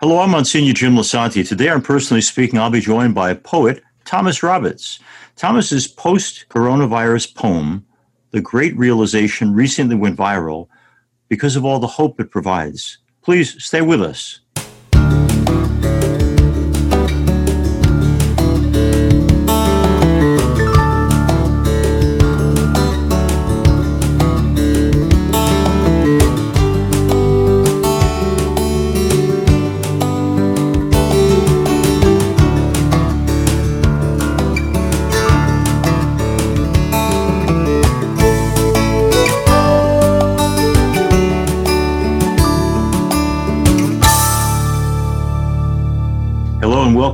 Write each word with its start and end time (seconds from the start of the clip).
Hello, 0.00 0.20
I'm 0.20 0.30
Monsignor 0.30 0.72
Jim 0.72 0.94
Lisante. 0.94 1.46
Today, 1.46 1.68
I'm 1.68 1.82
personally 1.82 2.22
speaking. 2.22 2.58
I'll 2.58 2.70
be 2.70 2.80
joined 2.80 3.14
by 3.14 3.34
poet 3.34 3.82
Tomos 4.06 4.42
Roberts. 4.42 4.98
Tomos's 5.36 5.86
post 5.86 6.46
coronavirus 6.48 7.34
poem, 7.34 7.84
The 8.30 8.40
Great 8.40 8.74
Realization, 8.78 9.52
recently 9.52 9.96
went 9.96 10.16
viral 10.16 10.68
because 11.28 11.54
of 11.54 11.66
all 11.66 11.78
the 11.78 11.86
hope 11.86 12.18
it 12.18 12.30
provides. 12.30 12.96
Please 13.20 13.62
stay 13.62 13.82
with 13.82 14.00
us. 14.00 14.40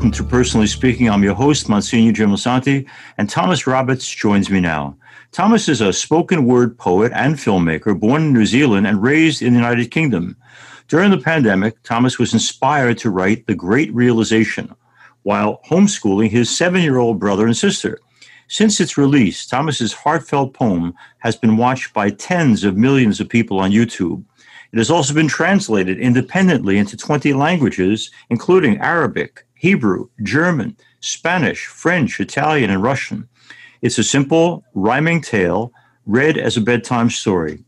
Welcome 0.06 0.24
to 0.24 0.30
Personally 0.30 0.68
Speaking. 0.68 1.10
I'm 1.10 1.24
your 1.24 1.34
host, 1.34 1.68
Monsignor 1.68 2.12
Jim 2.12 2.30
Lisante, 2.30 2.88
and 3.18 3.28
Tomos 3.28 3.66
Roberts 3.66 4.08
joins 4.08 4.48
me 4.48 4.60
now. 4.60 4.96
Tomos 5.32 5.68
is 5.68 5.80
a 5.80 5.92
spoken 5.92 6.46
word 6.46 6.78
poet 6.78 7.10
and 7.12 7.34
filmmaker 7.34 7.98
born 7.98 8.22
in 8.22 8.32
New 8.32 8.46
Zealand 8.46 8.86
and 8.86 9.02
raised 9.02 9.42
in 9.42 9.52
the 9.52 9.58
United 9.58 9.90
Kingdom. 9.90 10.36
During 10.86 11.10
the 11.10 11.18
pandemic, 11.18 11.82
Tomos 11.82 12.20
was 12.20 12.32
inspired 12.32 12.98
to 12.98 13.10
write 13.10 13.48
The 13.48 13.56
Great 13.56 13.92
Realization 13.92 14.72
while 15.24 15.60
homeschooling 15.68 16.30
his 16.30 16.56
seven 16.56 16.82
year 16.82 16.98
old 16.98 17.18
brother 17.18 17.44
and 17.44 17.56
sister. 17.56 17.98
Since 18.46 18.78
its 18.78 18.96
release, 18.96 19.44
Tomos's 19.44 19.92
heartfelt 19.92 20.54
poem 20.54 20.94
has 21.18 21.34
been 21.34 21.56
watched 21.56 21.92
by 21.92 22.10
tens 22.10 22.62
of 22.62 22.76
millions 22.76 23.18
of 23.18 23.28
people 23.28 23.58
on 23.58 23.72
YouTube. 23.72 24.24
It 24.72 24.78
has 24.78 24.88
also 24.88 25.14
been 25.14 25.26
translated 25.26 25.98
independently 25.98 26.78
into 26.78 26.96
20 26.96 27.32
languages, 27.32 28.12
including 28.30 28.78
Arabic, 28.78 29.45
Hebrew, 29.56 30.08
German, 30.22 30.76
Spanish, 31.00 31.66
French, 31.66 32.20
Italian, 32.20 32.70
and 32.70 32.82
Russian. 32.82 33.28
It's 33.80 33.98
a 33.98 34.04
simple, 34.04 34.64
rhyming 34.74 35.22
tale 35.22 35.72
read 36.04 36.38
as 36.38 36.56
a 36.56 36.60
bedtime 36.60 37.10
story. 37.10 37.64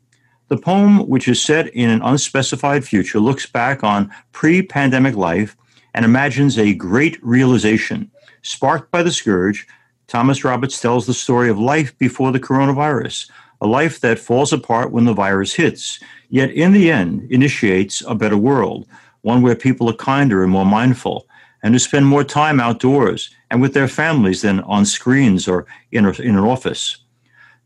The 0.48 0.58
poem, 0.58 1.08
which 1.08 1.28
is 1.28 1.42
set 1.42 1.69
in 1.69 1.91
an 1.91 2.03
unspecified 2.03 2.84
future, 2.84 3.20
looks 3.20 3.47
back 3.47 3.83
on 3.83 4.11
pre 4.33 4.62
pandemic 4.62 5.17
life 5.17 5.56
and 5.95 6.05
imagines 6.05 6.58
a 6.58 6.75
great 6.75 7.19
realization. 7.22 8.11
Sparked 8.42 8.91
by 8.91 9.02
the 9.02 9.11
scourge, 9.11 9.67
Tomos 10.06 10.45
Roberts 10.45 10.80
tells 10.80 11.06
the 11.06 11.14
story 11.14 11.50
of 11.50 11.58
life 11.58 11.97
before 11.98 12.33
the 12.33 12.41
coronavirus, 12.41 13.30
a 13.61 13.67
life 13.67 14.00
that 14.00 14.19
falls 14.19 14.52
apart 14.52 14.92
when 14.92 15.05
the 15.05 15.12
virus 15.12 15.55
hits, 15.55 16.00
yet 16.30 16.50
in 16.50 16.73
the 16.73 16.91
end 16.91 17.30
initiates 17.30 18.02
a 18.06 18.14
better 18.14 18.39
world, 18.39 18.86
one 19.23 19.42
where 19.42 19.56
people 19.56 19.91
are 19.91 19.95
kinder 19.95 20.42
and 20.42 20.52
more 20.52 20.64
mindful 20.67 21.27
and 21.62 21.75
who 21.75 21.78
spend 21.78 22.06
more 22.06 22.25
time 22.25 22.61
outdoors 22.61 23.31
and 23.51 23.61
with 23.61 23.75
their 23.75 23.89
families 23.89 24.42
than 24.42 24.61
on 24.61 24.84
screens 24.84 25.48
or 25.48 25.67
in, 25.92 26.05
a, 26.05 26.11
in 26.20 26.37
an 26.37 26.45
office. 26.45 26.98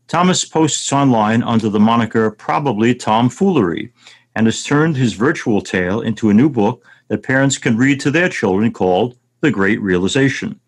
Tomos 0.07 0.45
posts 0.45 0.91
online 0.91 1.43
under 1.43 1.69
the 1.69 1.79
moniker 1.79 2.31
Probably 2.31 2.93
Tomfoolery 2.93 3.91
and 4.35 4.47
has 4.47 4.63
turned 4.63 4.97
his 4.97 5.13
virtual 5.13 5.61
tale 5.61 6.01
into 6.01 6.29
a 6.29 6.33
new 6.33 6.49
book 6.49 6.85
that 7.07 7.23
parents 7.23 7.57
can 7.57 7.77
read 7.77 7.99
to 8.01 8.11
their 8.11 8.29
children 8.29 8.71
called 8.71 9.17
The 9.41 9.51
Great 9.51 9.81
Realization. 9.81 10.59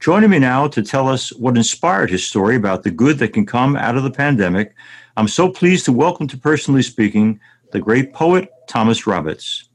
Joining 0.00 0.30
me 0.30 0.40
now 0.40 0.66
to 0.68 0.82
tell 0.82 1.08
us 1.08 1.32
what 1.34 1.56
inspired 1.56 2.10
his 2.10 2.26
story 2.26 2.56
about 2.56 2.82
the 2.82 2.90
good 2.90 3.18
that 3.18 3.32
can 3.32 3.46
come 3.46 3.76
out 3.76 3.96
of 3.96 4.02
the 4.02 4.10
pandemic, 4.10 4.74
I'm 5.16 5.28
so 5.28 5.48
pleased 5.48 5.84
to 5.84 5.92
welcome 5.92 6.26
to 6.28 6.36
Personally 6.36 6.82
Speaking 6.82 7.38
the 7.70 7.80
great 7.80 8.12
poet 8.12 8.48
Tomos 8.66 9.06
Roberts. 9.06 9.68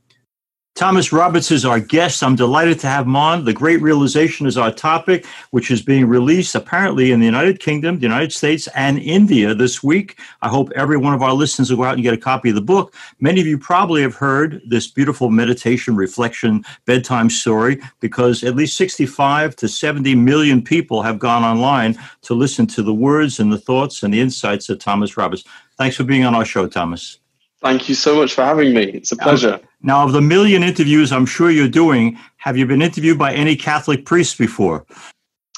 Tomos 0.77 1.11
Roberts 1.11 1.49
is 1.49 1.65
our 1.65 1.79
guest. 1.79 2.21
I'm 2.21 2.35
delighted 2.35 2.79
to 2.81 2.87
have 2.87 3.07
him 3.07 3.15
on. 3.15 3.45
The 3.45 3.51
Great 3.51 3.81
Realization 3.81 4.45
is 4.45 4.59
our 4.59 4.71
topic, 4.71 5.25
which 5.49 5.71
is 5.71 5.81
being 5.81 6.05
released 6.05 6.53
apparently 6.53 7.11
in 7.11 7.19
the 7.19 7.25
United 7.25 7.59
Kingdom, 7.59 7.95
the 7.95 8.03
United 8.03 8.31
States, 8.31 8.67
and 8.75 8.99
India 8.99 9.55
this 9.55 9.81
week. 9.81 10.19
I 10.43 10.49
hope 10.49 10.69
every 10.75 10.95
one 10.95 11.15
of 11.15 11.23
our 11.23 11.33
listeners 11.33 11.71
will 11.71 11.77
go 11.77 11.85
out 11.85 11.95
and 11.95 12.03
get 12.03 12.13
a 12.13 12.17
copy 12.17 12.49
of 12.49 12.55
the 12.55 12.61
book. 12.61 12.93
Many 13.19 13.41
of 13.41 13.47
you 13.47 13.57
probably 13.57 14.03
have 14.03 14.13
heard 14.13 14.61
this 14.67 14.85
beautiful 14.85 15.31
meditation, 15.31 15.95
reflection, 15.95 16.63
bedtime 16.85 17.31
story 17.31 17.81
because 17.99 18.43
at 18.43 18.55
least 18.55 18.77
65 18.77 19.55
to 19.55 19.67
70 19.67 20.13
million 20.13 20.61
people 20.61 21.01
have 21.01 21.17
gone 21.17 21.43
online 21.43 21.97
to 22.21 22.35
listen 22.35 22.67
to 22.67 22.83
the 22.83 22.93
words 22.93 23.39
and 23.39 23.51
the 23.51 23.57
thoughts 23.57 24.03
and 24.03 24.13
the 24.13 24.21
insights 24.21 24.69
of 24.69 24.77
Tomos 24.77 25.17
Roberts. 25.17 25.43
Thanks 25.75 25.95
for 25.95 26.03
being 26.03 26.23
on 26.23 26.35
our 26.35 26.45
show, 26.45 26.67
Tomos. 26.67 27.17
Thank 27.61 27.89
you 27.89 27.95
so 27.95 28.15
much 28.15 28.35
for 28.35 28.43
having 28.43 28.75
me. 28.75 28.83
It's 28.83 29.11
a 29.11 29.15
pleasure. 29.15 29.59
Now, 29.81 30.03
of 30.03 30.11
the 30.11 30.21
million 30.21 30.63
interviews 30.63 31.11
I'm 31.11 31.25
sure 31.25 31.51
you're 31.51 31.67
doing, 31.67 32.17
have 32.37 32.57
you 32.57 32.65
been 32.65 32.81
interviewed 32.81 33.17
by 33.17 33.33
any 33.33 33.55
Catholic 33.55 34.05
priests 34.05 34.35
before? 34.35 34.85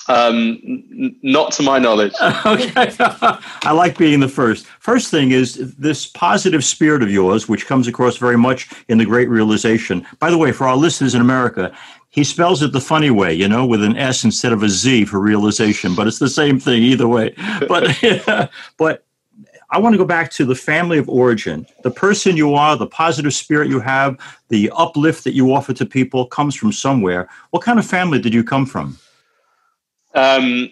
Um, 0.09 0.59
n- 0.66 1.16
not 1.22 1.52
to 1.53 1.63
my 1.63 1.78
knowledge. 1.78 2.13
okay. 2.46 2.91
I 3.00 3.72
like 3.74 3.97
being 3.97 4.19
the 4.19 4.28
first. 4.28 4.66
First 4.80 5.12
thing 5.12 5.31
is 5.31 5.75
this 5.75 6.07
positive 6.07 6.66
spirit 6.66 7.03
of 7.03 7.12
yours, 7.12 7.47
which 7.47 7.68
comes 7.68 7.88
across 7.88 8.18
very 8.18 8.38
much 8.38 8.69
in 8.88 8.97
the 8.97 9.06
Great 9.06 9.30
Realization. 9.30 10.06
By 10.18 10.31
the 10.31 10.38
way, 10.38 10.51
for 10.51 10.68
our 10.68 10.75
listeners 10.75 11.13
in 11.13 11.22
America, 11.22 11.72
he 12.09 12.24
spells 12.24 12.63
it 12.63 12.72
the 12.72 12.81
funny 12.81 13.12
way, 13.12 13.34
you 13.34 13.47
know, 13.47 13.66
with 13.68 13.84
an 13.84 13.96
S 13.97 14.24
instead 14.24 14.51
of 14.51 14.63
a 14.63 14.69
Z 14.69 15.06
for 15.06 15.19
realization, 15.19 15.94
but 15.94 16.07
it's 16.07 16.18
the 16.18 16.30
same 16.30 16.59
thing 16.59 16.81
either 16.81 17.07
way. 17.07 17.36
But, 17.68 17.96
but 18.78 19.06
I 19.72 19.78
want 19.78 19.94
to 19.94 19.97
go 19.97 20.06
back 20.06 20.31
to 20.31 20.46
the 20.46 20.56
family 20.56 20.97
of 20.97 21.07
origin. 21.07 21.66
The 21.84 21.91
person 21.91 22.35
you 22.35 22.56
are, 22.56 22.75
the 22.75 22.88
positive 22.88 23.34
spirit 23.34 23.69
you 23.69 23.80
have, 23.80 24.18
the 24.50 24.72
uplift 24.75 25.24
that 25.25 25.34
you 25.34 25.53
offer 25.53 25.74
to 25.74 25.85
people 25.85 26.25
comes 26.25 26.56
from 26.56 26.72
somewhere. 26.72 27.30
What 27.52 27.62
kind 27.62 27.78
of 27.78 27.85
family 27.85 28.19
did 28.19 28.34
you 28.34 28.44
come 28.44 28.66
from? 28.66 28.97
Um, 30.16 30.69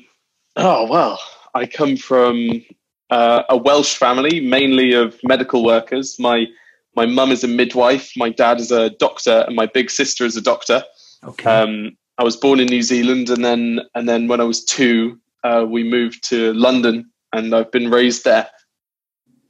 oh, 0.56 0.88
well, 0.88 1.20
I 1.54 1.68
come 1.68 1.96
from 1.96 2.64
uh, 3.12 3.44
a 3.50 3.58
Welsh 3.58 3.96
family, 3.98 4.40
mainly 4.40 4.94
of 4.94 5.20
medical 5.24 5.64
workers. 5.64 6.18
My 6.20 6.48
my 6.96 7.06
mum 7.06 7.32
is 7.32 7.44
a 7.44 7.48
midwife, 7.48 8.12
my 8.18 8.30
dad 8.30 8.60
is 8.60 8.72
a 8.72 8.90
doctor, 8.90 9.44
and 9.46 9.56
my 9.56 9.68
big 9.68 9.92
sister 9.92 10.26
is 10.26 10.36
a 10.36 10.42
doctor. 10.42 10.84
Okay. 11.24 11.48
Um, 11.48 11.96
I 12.18 12.24
was 12.24 12.36
born 12.36 12.60
in 12.60 12.66
New 12.66 12.82
Zealand, 12.82 13.30
and 13.30 13.46
then 13.46 13.82
and 13.94 14.10
then 14.10 14.28
when 14.28 14.42
I 14.42 14.46
was 14.46 14.66
two, 14.66 15.20
uh, 15.44 15.66
we 15.70 15.84
moved 15.84 16.24
to 16.30 16.54
London, 16.54 17.12
and 17.34 17.54
I've 17.54 17.72
been 17.72 17.92
raised 17.92 18.24
there. 18.24 18.48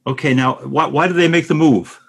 Okay, 0.08 0.32
now 0.32 0.54
why, 0.64 0.86
why 0.86 1.06
did 1.06 1.16
they 1.16 1.28
make 1.28 1.48
the 1.48 1.54
move? 1.54 2.00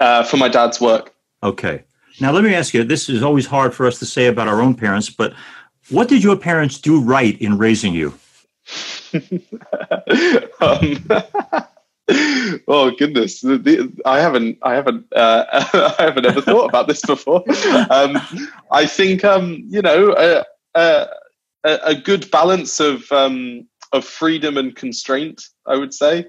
Uh, 0.00 0.24
for 0.24 0.38
my 0.38 0.48
dad's 0.48 0.80
work. 0.80 1.14
Okay. 1.40 1.84
Now 2.20 2.32
let 2.32 2.42
me 2.42 2.52
ask 2.52 2.74
you. 2.74 2.82
This 2.82 3.08
is 3.08 3.22
always 3.22 3.46
hard 3.46 3.72
for 3.74 3.86
us 3.86 4.00
to 4.00 4.06
say 4.06 4.26
about 4.26 4.48
our 4.48 4.60
own 4.60 4.74
parents, 4.74 5.08
but 5.08 5.32
what 5.88 6.08
did 6.08 6.24
your 6.24 6.36
parents 6.36 6.78
do 6.78 7.00
right 7.00 7.40
in 7.40 7.58
raising 7.58 7.94
you? 7.94 8.12
um, 10.60 11.06
oh 12.66 12.90
goodness, 12.98 13.44
I 14.04 14.18
haven't, 14.18 14.58
I 14.62 14.74
haven't, 14.74 15.06
uh, 15.14 15.44
I 15.98 16.02
haven't 16.02 16.26
ever 16.26 16.40
thought 16.40 16.68
about 16.68 16.88
this 16.88 17.02
before. 17.02 17.44
Um, 17.88 18.20
I 18.72 18.84
think, 18.84 19.24
um, 19.24 19.64
you 19.68 19.80
know, 19.80 20.12
a, 20.18 20.44
a, 20.74 21.06
a, 21.84 21.94
good 21.94 22.28
balance 22.32 22.80
of 22.80 23.10
um, 23.12 23.68
of 23.92 24.04
freedom 24.04 24.56
and 24.56 24.74
constraint. 24.74 25.48
I 25.66 25.76
would 25.76 25.94
say. 25.94 26.26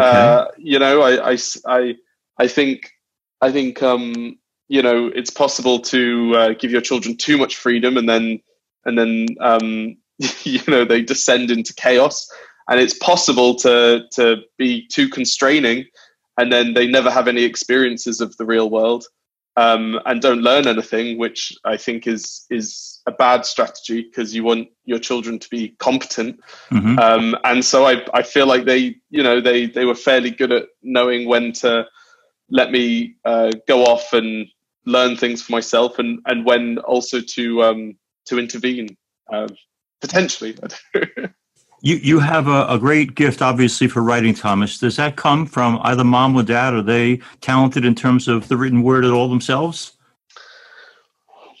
Uh, 0.00 0.46
you 0.58 0.78
know, 0.78 1.02
I, 1.02 1.32
I, 1.32 1.38
I, 1.66 1.94
I 2.38 2.48
think, 2.48 2.90
I 3.40 3.52
think, 3.52 3.82
um, 3.82 4.38
you 4.68 4.82
know, 4.82 5.08
it's 5.14 5.30
possible 5.30 5.80
to 5.80 6.34
uh, 6.34 6.54
give 6.58 6.70
your 6.70 6.80
children 6.80 7.16
too 7.16 7.36
much 7.36 7.56
freedom, 7.56 7.96
and 7.96 8.08
then, 8.08 8.40
and 8.84 8.98
then, 8.98 9.26
um, 9.40 9.96
you 10.44 10.60
know, 10.68 10.84
they 10.84 11.02
descend 11.02 11.50
into 11.50 11.74
chaos. 11.74 12.26
And 12.68 12.80
it's 12.80 12.94
possible 12.94 13.56
to 13.56 14.04
to 14.12 14.36
be 14.56 14.86
too 14.86 15.08
constraining, 15.08 15.84
and 16.38 16.52
then 16.52 16.74
they 16.74 16.86
never 16.86 17.10
have 17.10 17.26
any 17.26 17.42
experiences 17.42 18.20
of 18.20 18.36
the 18.36 18.46
real 18.46 18.70
world 18.70 19.04
um, 19.56 20.00
and 20.06 20.22
don't 20.22 20.42
learn 20.42 20.66
anything, 20.66 21.18
which 21.18 21.54
I 21.64 21.76
think 21.76 22.06
is 22.06 22.46
is 22.50 23.00
a 23.06 23.12
bad 23.12 23.44
strategy 23.44 24.02
because 24.02 24.34
you 24.34 24.44
want 24.44 24.68
your 24.84 24.98
children 24.98 25.38
to 25.38 25.48
be 25.50 25.70
competent. 25.78 26.40
Mm-hmm. 26.70 26.98
Um, 26.98 27.36
and 27.44 27.64
so 27.64 27.86
I, 27.86 28.04
I 28.14 28.22
feel 28.22 28.46
like 28.46 28.64
they, 28.64 28.96
you 29.10 29.22
know, 29.22 29.40
they 29.40 29.66
they 29.66 29.84
were 29.84 29.94
fairly 29.94 30.30
good 30.30 30.52
at 30.52 30.68
knowing 30.82 31.28
when 31.28 31.52
to 31.54 31.86
let 32.50 32.70
me 32.70 33.16
uh, 33.24 33.52
go 33.68 33.84
off 33.84 34.12
and 34.12 34.46
learn 34.86 35.16
things 35.16 35.42
for 35.42 35.52
myself, 35.52 35.98
and 35.98 36.20
and 36.26 36.46
when 36.46 36.78
also 36.78 37.20
to 37.20 37.62
um, 37.62 37.96
to 38.26 38.38
intervene 38.38 38.96
uh, 39.32 39.48
potentially. 40.00 40.56
You 41.82 41.96
you 41.96 42.20
have 42.20 42.46
a, 42.46 42.66
a, 42.68 42.78
great 42.78 43.14
gift, 43.14 43.42
obviously, 43.42 43.88
for 43.88 44.02
writing, 44.02 44.34
Tomos. 44.34 44.78
Does 44.78 44.96
that 44.96 45.16
come 45.16 45.46
from 45.46 45.80
either 45.82 46.04
mom 46.04 46.36
or 46.36 46.42
dad? 46.42 46.74
Are 46.74 46.82
they 46.82 47.20
talented 47.40 47.84
in 47.84 47.94
terms 47.94 48.28
of 48.28 48.48
the 48.48 48.56
written 48.56 48.82
word 48.82 49.04
at 49.04 49.10
all 49.10 49.28
themselves? 49.28 49.92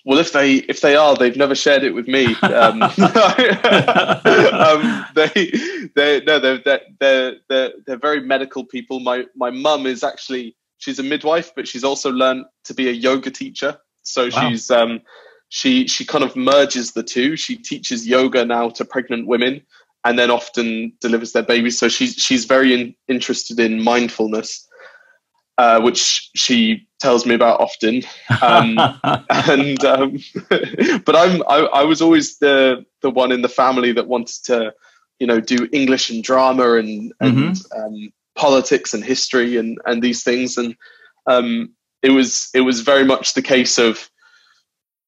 well, 0.04 0.18
if 0.18 0.32
they 0.32 0.54
if 0.54 0.80
they 0.80 0.96
are, 0.96 1.14
they've 1.16 1.36
never 1.36 1.54
shared 1.54 1.84
it 1.84 1.94
with 1.94 2.08
me. 2.08 2.34
Um, 2.42 2.82
um, 4.52 5.06
they 5.14 5.52
they 5.94 6.22
no 6.26 6.40
they're, 6.40 6.58
they're 6.98 7.36
they're 7.48 7.72
they're 7.86 7.98
very 7.98 8.20
medical 8.20 8.64
people. 8.64 8.98
My 9.00 9.26
my 9.36 9.50
mum 9.50 9.86
is 9.86 10.02
actually 10.02 10.56
she's 10.78 10.98
a 10.98 11.04
midwife, 11.04 11.52
but 11.54 11.68
she's 11.68 11.84
also 11.84 12.10
learned 12.10 12.46
to 12.64 12.74
be 12.74 12.88
a 12.88 12.92
yoga 12.92 13.30
teacher. 13.30 13.78
So 14.02 14.24
wow. 14.24 14.48
she's 14.48 14.70
um 14.70 15.02
she 15.50 15.86
she 15.86 16.04
kind 16.04 16.24
of 16.24 16.34
merges 16.34 16.92
the 16.92 17.04
two. 17.04 17.36
She 17.36 17.56
teaches 17.56 18.06
yoga 18.06 18.44
now 18.44 18.70
to 18.70 18.84
pregnant 18.84 19.28
women, 19.28 19.62
and 20.04 20.18
then 20.18 20.30
often 20.30 20.92
delivers 21.00 21.32
their 21.32 21.42
babies. 21.42 21.78
So 21.78 21.88
she's 21.88 22.14
she's 22.14 22.44
very 22.44 22.74
in, 22.74 22.94
interested 23.08 23.60
in 23.60 23.82
mindfulness 23.82 24.66
uh, 25.58 25.80
which 25.80 26.30
she 26.34 26.86
tells 26.98 27.26
me 27.26 27.34
about 27.34 27.60
often. 27.60 28.02
Um, 28.40 28.78
and 29.30 29.84
um, 29.84 30.18
but 31.04 31.16
I'm 31.16 31.42
I, 31.48 31.68
I, 31.72 31.84
was 31.84 32.00
always 32.00 32.38
the 32.38 32.84
the 33.02 33.10
one 33.10 33.32
in 33.32 33.42
the 33.42 33.48
family 33.48 33.92
that 33.92 34.08
wanted 34.08 34.44
to, 34.44 34.74
you 35.18 35.26
know, 35.26 35.40
do 35.40 35.68
English 35.72 36.10
and 36.10 36.24
drama 36.24 36.74
and 36.74 37.12
and 37.20 37.36
mm-hmm. 37.36 37.80
um, 37.80 38.12
politics 38.34 38.94
and 38.94 39.04
history 39.04 39.56
and 39.56 39.78
and 39.86 40.02
these 40.02 40.24
things. 40.24 40.56
And 40.56 40.74
um, 41.26 41.74
it 42.02 42.10
was 42.10 42.48
it 42.54 42.62
was 42.62 42.80
very 42.80 43.04
much 43.04 43.34
the 43.34 43.42
case 43.42 43.78
of 43.78 44.10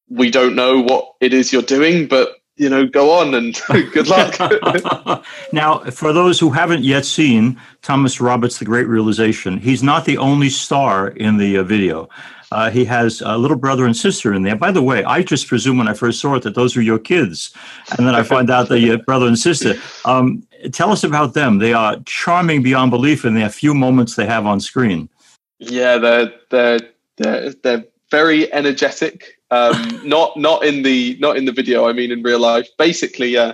we 0.07 0.29
don't 0.29 0.55
know 0.55 0.79
what 0.79 1.13
it 1.19 1.33
is 1.33 1.51
you're 1.51 1.63
doing, 1.63 2.07
but 2.07 2.35
you 2.57 2.69
know, 2.69 2.85
go 2.85 3.11
on 3.11 3.33
and 3.33 3.59
good 3.91 4.07
luck. 4.07 5.25
now, 5.51 5.79
for 5.91 6.13
those 6.13 6.39
who 6.39 6.51
haven't 6.51 6.83
yet 6.83 7.05
seen 7.05 7.59
Tomos 7.81 8.19
Roberts' 8.19 8.59
The 8.59 8.65
Great 8.65 8.87
Realization, 8.87 9.57
he's 9.57 9.83
not 9.83 10.05
the 10.05 10.17
only 10.17 10.49
star 10.49 11.09
in 11.09 11.37
the 11.37 11.57
uh, 11.57 11.63
video. 11.63 12.09
Uh, 12.51 12.69
he 12.69 12.85
has 12.85 13.21
a 13.25 13.37
little 13.37 13.57
brother 13.57 13.85
and 13.85 13.97
sister 13.97 14.33
in 14.33 14.43
there. 14.43 14.55
By 14.55 14.71
the 14.71 14.81
way, 14.81 15.03
I 15.03 15.23
just 15.23 15.47
presumed 15.47 15.79
when 15.79 15.87
I 15.87 15.93
first 15.93 16.21
saw 16.21 16.35
it 16.35 16.43
that 16.43 16.55
those 16.55 16.75
were 16.75 16.81
your 16.81 16.99
kids. 16.99 17.53
And 17.97 18.07
then 18.07 18.15
I 18.15 18.23
find 18.23 18.49
out 18.49 18.69
that 18.69 18.79
your 18.79 18.99
brother 18.99 19.25
and 19.25 19.37
sister. 19.37 19.73
Um, 20.05 20.47
tell 20.71 20.91
us 20.91 21.03
about 21.03 21.33
them. 21.33 21.57
They 21.57 21.73
are 21.73 21.97
charming 22.05 22.63
beyond 22.63 22.91
belief 22.91 23.25
in 23.25 23.33
the 23.33 23.49
few 23.49 23.73
moments 23.73 24.15
they 24.15 24.27
have 24.27 24.45
on 24.45 24.59
screen. 24.59 25.09
Yeah, 25.59 25.97
they're, 25.97 26.33
they're, 26.49 26.79
they're, 27.17 27.51
they're 27.63 27.85
very 28.11 28.51
energetic 28.53 29.34
um, 29.51 30.01
not 30.03 30.37
not 30.37 30.65
in 30.65 30.83
the 30.83 31.17
not 31.19 31.37
in 31.37 31.45
the 31.45 31.51
video. 31.51 31.87
I 31.87 31.93
mean, 31.93 32.11
in 32.11 32.23
real 32.23 32.39
life. 32.39 32.67
Basically, 32.77 33.37
uh, 33.37 33.53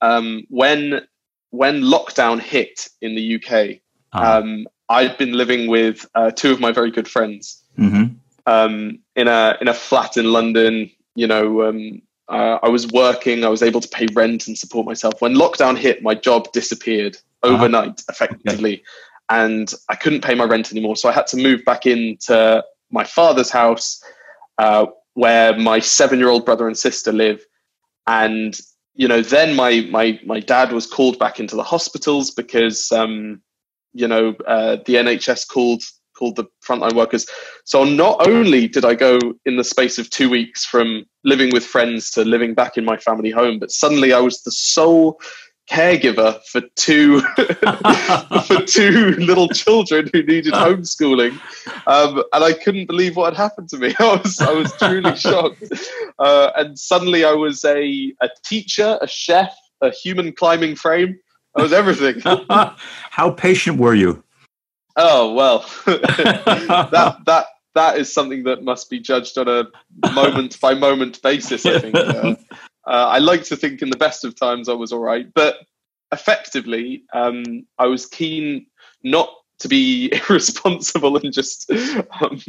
um, 0.00 0.44
when 0.48 1.02
when 1.50 1.82
lockdown 1.82 2.40
hit 2.40 2.88
in 3.00 3.14
the 3.14 3.36
UK, 3.36 3.80
uh-huh. 4.12 4.38
um, 4.38 4.66
I'd 4.88 5.16
been 5.16 5.32
living 5.32 5.68
with 5.68 6.06
uh, 6.14 6.30
two 6.30 6.52
of 6.52 6.60
my 6.60 6.72
very 6.72 6.90
good 6.90 7.08
friends 7.08 7.62
mm-hmm. 7.78 8.14
um, 8.46 8.98
in 9.16 9.28
a 9.28 9.56
in 9.60 9.68
a 9.68 9.74
flat 9.74 10.16
in 10.16 10.32
London. 10.32 10.90
You 11.14 11.26
know, 11.26 11.68
um, 11.68 12.02
uh, 12.28 12.58
I 12.62 12.68
was 12.68 12.86
working. 12.88 13.44
I 13.44 13.48
was 13.48 13.62
able 13.62 13.80
to 13.80 13.88
pay 13.88 14.06
rent 14.12 14.46
and 14.46 14.58
support 14.58 14.86
myself. 14.86 15.20
When 15.20 15.34
lockdown 15.34 15.78
hit, 15.78 16.02
my 16.02 16.14
job 16.14 16.52
disappeared 16.52 17.16
uh-huh. 17.42 17.54
overnight, 17.54 18.02
effectively, 18.08 18.74
okay. 18.74 18.84
and 19.30 19.72
I 19.88 19.94
couldn't 19.94 20.22
pay 20.22 20.34
my 20.34 20.44
rent 20.44 20.72
anymore. 20.72 20.96
So 20.96 21.08
I 21.08 21.12
had 21.12 21.26
to 21.28 21.36
move 21.36 21.64
back 21.64 21.86
into 21.86 22.62
my 22.90 23.04
father's 23.04 23.50
house. 23.50 24.02
Uh, 24.58 24.86
where 25.14 25.56
my 25.56 25.78
seven 25.78 26.18
year 26.18 26.28
old 26.28 26.44
brother 26.44 26.66
and 26.66 26.76
sister 26.76 27.12
live. 27.12 27.44
And, 28.06 28.58
you 28.94 29.06
know, 29.06 29.22
then 29.22 29.54
my, 29.54 29.86
my, 29.90 30.18
my 30.24 30.40
dad 30.40 30.72
was 30.72 30.86
called 30.86 31.18
back 31.18 31.38
into 31.38 31.56
the 31.56 31.62
hospitals 31.62 32.30
because, 32.30 32.90
um, 32.92 33.42
you 33.92 34.08
know, 34.08 34.34
uh, 34.46 34.76
the 34.86 34.94
NHS 34.94 35.48
called 35.48 35.82
called 36.14 36.36
the 36.36 36.44
frontline 36.64 36.94
workers. 36.94 37.26
So 37.64 37.84
not 37.84 38.28
only 38.28 38.68
did 38.68 38.84
I 38.84 38.94
go 38.94 39.18
in 39.46 39.56
the 39.56 39.64
space 39.64 39.98
of 39.98 40.10
two 40.10 40.28
weeks 40.28 40.64
from 40.64 41.04
living 41.24 41.50
with 41.52 41.64
friends 41.64 42.10
to 42.12 42.24
living 42.24 42.54
back 42.54 42.76
in 42.76 42.84
my 42.84 42.96
family 42.96 43.30
home, 43.30 43.58
but 43.58 43.70
suddenly 43.70 44.12
I 44.12 44.20
was 44.20 44.42
the 44.42 44.52
sole 44.52 45.18
caregiver 45.70 46.40
for 46.44 46.62
two 46.76 47.20
for 48.46 48.62
two 48.66 49.14
little 49.18 49.48
children 49.48 50.10
who 50.12 50.22
needed 50.22 50.52
homeschooling, 50.52 51.32
um, 51.86 52.22
and 52.32 52.44
I 52.44 52.52
couldn't 52.52 52.86
believe 52.86 53.16
what 53.16 53.34
had 53.34 53.42
happened 53.42 53.68
to 53.70 53.78
me. 53.78 53.94
I 54.00 54.20
was 54.22 54.40
I 54.40 54.52
was 54.52 54.72
truly 54.76 55.16
shocked, 55.16 55.64
uh, 56.18 56.50
and 56.56 56.78
suddenly 56.78 57.24
I 57.24 57.32
was 57.32 57.64
a 57.64 58.12
a 58.20 58.28
teacher, 58.44 58.98
a 59.00 59.06
chef, 59.06 59.54
a 59.80 59.90
human 59.90 60.32
climbing 60.32 60.76
frame. 60.76 61.18
I 61.56 61.62
was 61.62 61.72
everything. 61.72 62.20
How 62.20 63.30
patient 63.30 63.78
were 63.78 63.94
you? 63.94 64.22
Oh 64.96 65.34
well, 65.34 65.60
that 65.86 67.16
that 67.26 67.46
that 67.74 67.98
is 67.98 68.12
something 68.12 68.44
that 68.44 68.62
must 68.62 68.90
be 68.90 69.00
judged 69.00 69.38
on 69.38 69.48
a 69.48 69.66
moment 70.12 70.60
by 70.60 70.74
moment 70.74 71.20
basis. 71.22 71.64
I 71.64 71.78
think. 71.78 71.94
Uh, 71.94 72.34
uh, 72.86 73.08
I 73.10 73.18
like 73.18 73.44
to 73.44 73.56
think 73.56 73.82
in 73.82 73.90
the 73.90 73.96
best 73.96 74.24
of 74.24 74.38
times 74.38 74.68
I 74.68 74.74
was 74.74 74.92
all 74.92 75.00
right, 75.00 75.26
but 75.34 75.56
effectively, 76.12 77.04
um, 77.12 77.66
I 77.78 77.86
was 77.86 78.06
keen 78.06 78.66
not 79.02 79.30
to 79.60 79.68
be 79.68 80.12
irresponsible 80.28 81.16
and 81.16 81.32
just, 81.32 81.70
um, 81.70 82.40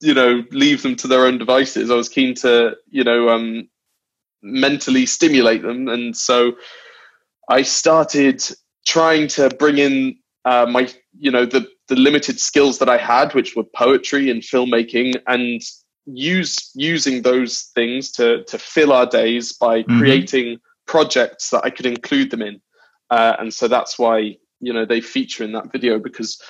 you 0.00 0.14
know, 0.14 0.44
leave 0.50 0.82
them 0.82 0.96
to 0.96 1.08
their 1.08 1.26
own 1.26 1.38
devices. 1.38 1.90
I 1.90 1.94
was 1.94 2.08
keen 2.08 2.34
to, 2.36 2.76
you 2.88 3.04
know, 3.04 3.28
um, 3.28 3.68
mentally 4.42 5.06
stimulate 5.06 5.62
them, 5.62 5.88
and 5.88 6.16
so 6.16 6.52
I 7.48 7.62
started 7.62 8.42
trying 8.86 9.28
to 9.28 9.48
bring 9.50 9.78
in 9.78 10.16
uh, 10.44 10.66
my, 10.68 10.88
you 11.18 11.30
know, 11.30 11.46
the 11.46 11.66
the 11.88 11.96
limited 11.96 12.40
skills 12.40 12.78
that 12.78 12.88
I 12.88 12.96
had, 12.96 13.34
which 13.34 13.54
were 13.54 13.64
poetry 13.64 14.30
and 14.30 14.42
filmmaking, 14.42 15.20
and 15.26 15.60
use 16.06 16.70
using 16.74 17.22
those 17.22 17.70
things 17.74 18.10
to 18.12 18.44
to 18.44 18.58
fill 18.58 18.92
our 18.92 19.06
days 19.06 19.52
by 19.52 19.82
mm-hmm. 19.82 19.98
creating 19.98 20.58
projects 20.86 21.50
that 21.50 21.64
I 21.64 21.70
could 21.70 21.86
include 21.86 22.30
them 22.30 22.42
in. 22.42 22.60
Uh, 23.10 23.36
and 23.38 23.52
so 23.52 23.68
that's 23.68 23.98
why 23.98 24.36
you 24.60 24.72
know 24.72 24.86
they 24.86 25.00
feature 25.00 25.44
in 25.44 25.52
that 25.52 25.70
video 25.72 25.98
because 25.98 26.40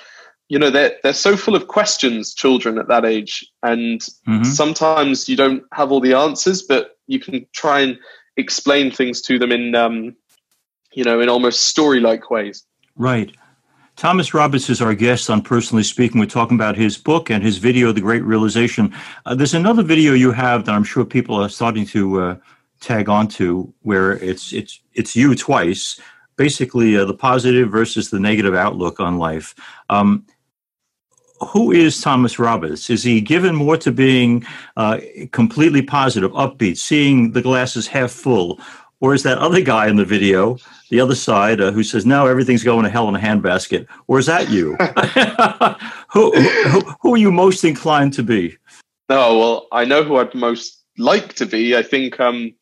you 0.47 0.59
know 0.59 0.69
they're 0.69 0.95
they're 1.03 1.13
so 1.13 1.35
full 1.35 1.55
of 1.55 1.67
questions 1.67 2.33
children 2.33 2.77
at 2.77 2.87
that 2.87 3.05
age 3.05 3.45
and 3.63 4.01
mm-hmm. 4.27 4.43
sometimes 4.43 5.27
you 5.27 5.35
don't 5.35 5.63
have 5.73 5.91
all 5.91 5.99
the 5.99 6.13
answers 6.13 6.61
but 6.61 6.91
you 7.07 7.19
can 7.19 7.45
try 7.53 7.81
and 7.81 7.97
explain 8.37 8.91
things 8.91 9.21
to 9.21 9.39
them 9.39 9.51
in 9.51 9.75
um, 9.75 10.15
you 10.93 11.03
know 11.03 11.19
in 11.19 11.27
almost 11.27 11.63
story 11.63 11.99
like 11.99 12.29
ways 12.29 12.65
right 12.95 13.35
Tomos 13.95 14.33
Roberts 14.33 14.69
is 14.69 14.81
our 14.81 14.95
guest 14.95 15.29
on 15.29 15.41
Personally 15.41 15.83
Speaking. 15.83 16.19
We're 16.19 16.25
talking 16.25 16.57
about 16.57 16.75
his 16.75 16.97
book 16.97 17.29
and 17.29 17.43
his 17.43 17.59
video, 17.59 17.91
The 17.91 18.01
Great 18.01 18.23
Realization. 18.23 18.93
Uh, 19.25 19.35
there's 19.35 19.53
another 19.53 19.83
video 19.83 20.13
you 20.13 20.31
have 20.31 20.65
that 20.65 20.73
I'm 20.73 20.83
sure 20.83 21.05
people 21.05 21.35
are 21.35 21.47
starting 21.47 21.85
to 21.87 22.19
uh, 22.19 22.35
tag 22.81 23.07
onto, 23.07 23.71
where 23.83 24.13
it's 24.13 24.51
it's 24.51 24.81
it's 24.93 25.15
you 25.15 25.35
twice, 25.35 25.99
basically 26.37 26.97
uh, 26.97 27.05
the 27.05 27.13
positive 27.13 27.69
versus 27.69 28.09
the 28.09 28.19
negative 28.19 28.55
outlook 28.55 28.99
on 28.99 29.19
life. 29.19 29.53
Um, 29.89 30.25
who 31.49 31.71
is 31.71 32.01
Tomos 32.01 32.39
Roberts? 32.39 32.89
Is 32.89 33.03
he 33.03 33.21
given 33.21 33.55
more 33.55 33.77
to 33.77 33.91
being 33.91 34.45
uh, 34.75 34.99
completely 35.31 35.81
positive, 35.81 36.31
upbeat, 36.31 36.77
seeing 36.77 37.33
the 37.33 37.41
glasses 37.41 37.85
half 37.87 38.11
full, 38.11 38.59
or 39.03 39.13
is 39.13 39.23
that 39.23 39.37
other 39.39 39.59
guy 39.59 39.89
in 39.89 39.97
the 39.97 40.05
video, 40.05 40.57
the 40.89 41.01
other 41.01 41.13
side, 41.13 41.59
uh, 41.59 41.71
who 41.71 41.83
says, 41.83 42.05
no, 42.05 42.25
everything's 42.25 42.63
going 42.63 42.85
to 42.85 42.89
hell 42.89 43.09
in 43.09 43.15
a 43.15 43.19
handbasket? 43.19 43.85
Or 44.07 44.17
is 44.17 44.27
that 44.27 44.49
you? 44.49 44.75
who, 46.09 46.31
who, 46.31 46.79
who, 47.01 47.13
are 47.13 47.17
you 47.17 47.29
most 47.29 47.65
inclined 47.65 48.13
to 48.13 48.23
be? 48.23 48.55
Oh, 49.09 49.37
well, 49.37 49.67
I 49.73 49.83
know 49.83 50.03
who 50.03 50.15
I'd 50.15 50.33
most 50.33 50.85
like 50.97 51.33
to 51.33 51.45
be. 51.45 51.75
I 51.75 51.83
think, 51.83 52.17
um, 52.21 52.53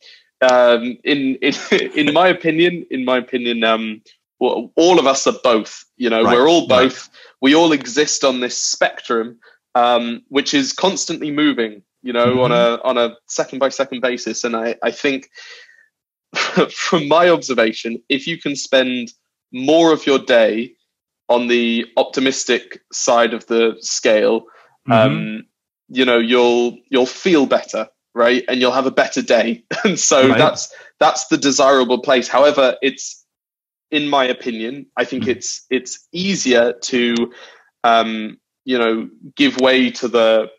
um, 0.42 0.98
in, 1.04 1.36
in, 1.44 1.54
in 1.96 2.12
my 2.12 2.30
opinion, 2.30 2.88
in 2.90 3.06
my 3.06 3.20
opinion, 3.20 3.64
um, 3.64 4.02
well, 4.40 4.72
all 4.76 4.98
of 4.98 5.06
us 5.06 5.28
are 5.28 5.38
both. 5.44 5.86
You 5.98 6.10
know, 6.10 6.24
right. 6.24 6.36
we're 6.36 6.50
all 6.50 6.66
both. 6.66 7.08
Right. 7.08 7.18
We 7.42 7.56
all 7.56 7.72
exist 7.72 8.24
on 8.24 8.40
this 8.40 8.58
spectrum, 8.58 9.38
um, 9.76 10.24
which 10.30 10.56
is 10.56 10.74
constantly 10.74 11.30
moving. 11.30 11.84
You 12.02 12.14
know, 12.14 12.32
mm-hmm. 12.32 12.40
on 12.40 12.52
a 12.52 12.82
on 12.84 12.98
a 12.98 13.16
second 13.28 13.60
by 13.60 13.70
second 13.70 14.02
basis, 14.02 14.44
and 14.44 14.56
I 14.56 14.76
I 14.82 14.90
think 14.90 15.30
from 16.72 17.08
my 17.08 17.30
observation, 17.30 18.02
if 18.10 18.28
you 18.28 18.38
can 18.38 18.56
spend 18.56 19.14
more 19.52 19.92
of 19.92 20.06
your 20.06 20.20
day 20.20 20.74
on 21.30 21.48
the 21.48 21.86
optimistic 21.98 22.82
side 22.92 23.34
of 23.34 23.46
the 23.48 23.78
scale, 23.80 24.42
mm-hmm. 24.90 24.92
um, 24.92 25.46
you 25.90 26.06
know, 26.06 26.20
you'll 26.20 26.78
you'll 26.90 27.06
feel 27.06 27.46
better, 27.46 27.88
right? 28.14 28.44
And 28.48 28.62
you'll 28.62 28.72
have 28.72 28.86
a 28.86 28.92
better 28.92 29.22
day. 29.22 29.64
and 29.84 30.00
so 30.00 30.28
right. 30.28 30.38
that's 30.38 30.74
that's 31.00 31.28
the 31.28 31.38
desirable 31.38 32.02
place. 32.02 32.28
However, 32.28 32.78
it's 32.82 33.26
in 33.92 34.08
my 34.08 34.26
opinion, 34.26 34.86
I 34.96 35.06
think 35.06 35.24
mm-hmm. 35.24 35.32
it's 35.32 35.66
it's 35.70 36.08
easier 36.12 36.74
to 36.74 37.32
um, 37.84 38.38
you 38.64 38.78
know 38.78 39.10
give 39.36 39.58
way 39.58 39.92
to 39.92 40.08
the 40.08 40.50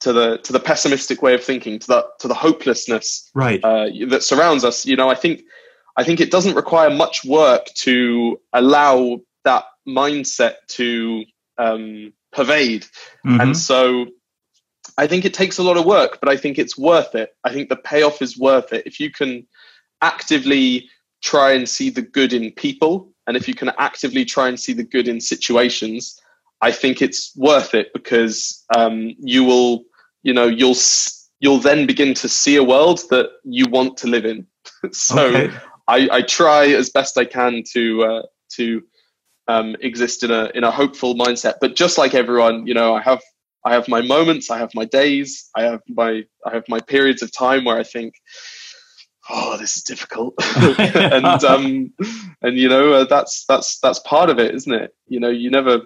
to 0.00 0.12
the 0.12 0.38
to 0.38 0.52
the 0.52 0.60
pessimistic 0.60 1.22
way 1.22 1.34
of 1.34 1.42
thinking, 1.42 1.78
to 1.78 1.86
the 1.86 2.06
to 2.20 2.28
the 2.28 2.34
hopelessness 2.34 3.30
right. 3.34 3.60
uh, 3.64 3.88
that 4.08 4.22
surrounds 4.22 4.64
us. 4.64 4.86
You 4.86 4.96
know, 4.96 5.08
I 5.08 5.14
think 5.14 5.42
I 5.96 6.04
think 6.04 6.20
it 6.20 6.30
doesn't 6.30 6.54
require 6.54 6.90
much 6.90 7.24
work 7.24 7.66
to 7.76 8.40
allow 8.52 9.20
that 9.44 9.64
mindset 9.88 10.54
to 10.68 11.24
um, 11.58 12.12
pervade, 12.32 12.82
mm-hmm. 13.24 13.40
and 13.40 13.56
so 13.56 14.06
I 14.98 15.06
think 15.06 15.24
it 15.24 15.34
takes 15.34 15.58
a 15.58 15.62
lot 15.62 15.76
of 15.76 15.84
work, 15.84 16.18
but 16.20 16.28
I 16.28 16.36
think 16.36 16.58
it's 16.58 16.78
worth 16.78 17.14
it. 17.14 17.34
I 17.44 17.52
think 17.52 17.68
the 17.68 17.76
payoff 17.76 18.22
is 18.22 18.38
worth 18.38 18.72
it. 18.72 18.86
If 18.86 18.98
you 18.98 19.10
can 19.10 19.46
actively 20.00 20.88
try 21.22 21.52
and 21.52 21.68
see 21.68 21.90
the 21.90 22.02
good 22.02 22.32
in 22.32 22.52
people, 22.52 23.12
and 23.26 23.36
if 23.36 23.48
you 23.48 23.54
can 23.54 23.72
actively 23.78 24.24
try 24.24 24.48
and 24.48 24.58
see 24.58 24.72
the 24.72 24.84
good 24.84 25.08
in 25.08 25.20
situations, 25.20 26.20
I 26.60 26.72
think 26.72 27.02
it's 27.02 27.32
worth 27.36 27.74
it 27.74 27.88
because 27.92 28.64
um, 28.74 29.14
you 29.18 29.44
will, 29.44 29.84
you 30.22 30.32
know, 30.32 30.46
you'll 30.46 30.76
you'll 31.40 31.58
then 31.58 31.86
begin 31.86 32.14
to 32.14 32.28
see 32.28 32.56
a 32.56 32.64
world 32.64 33.00
that 33.10 33.30
you 33.44 33.66
want 33.68 33.98
to 33.98 34.06
live 34.06 34.24
in. 34.24 34.46
so 34.92 35.26
okay. 35.26 35.54
I, 35.88 36.08
I, 36.10 36.22
try 36.22 36.66
as 36.68 36.90
best 36.90 37.18
I 37.18 37.24
can 37.24 37.62
to 37.72 38.04
uh, 38.04 38.22
to 38.52 38.82
um, 39.48 39.76
exist 39.80 40.22
in 40.22 40.30
a 40.30 40.50
in 40.54 40.64
a 40.64 40.70
hopeful 40.70 41.14
mindset. 41.14 41.54
But 41.60 41.76
just 41.76 41.98
like 41.98 42.14
everyone, 42.14 42.66
you 42.66 42.74
know, 42.74 42.94
I 42.94 43.02
have 43.02 43.22
I 43.64 43.74
have 43.74 43.88
my 43.88 44.00
moments, 44.00 44.50
I 44.50 44.58
have 44.58 44.70
my 44.74 44.84
days, 44.84 45.50
I 45.56 45.64
have 45.64 45.82
my 45.88 46.24
I 46.46 46.54
have 46.54 46.64
my 46.68 46.80
periods 46.80 47.22
of 47.22 47.32
time 47.32 47.64
where 47.64 47.76
I 47.76 47.82
think, 47.82 48.14
oh, 49.28 49.56
this 49.58 49.76
is 49.76 49.82
difficult, 49.82 50.34
and 50.56 51.44
um, 51.44 51.92
and 52.42 52.56
you 52.56 52.68
know 52.68 52.92
uh, 52.92 53.04
that's 53.04 53.44
that's 53.46 53.78
that's 53.80 53.98
part 54.00 54.30
of 54.30 54.38
it, 54.38 54.54
isn't 54.54 54.72
it? 54.72 54.94
You 55.08 55.20
know, 55.20 55.30
you 55.30 55.50
never, 55.50 55.82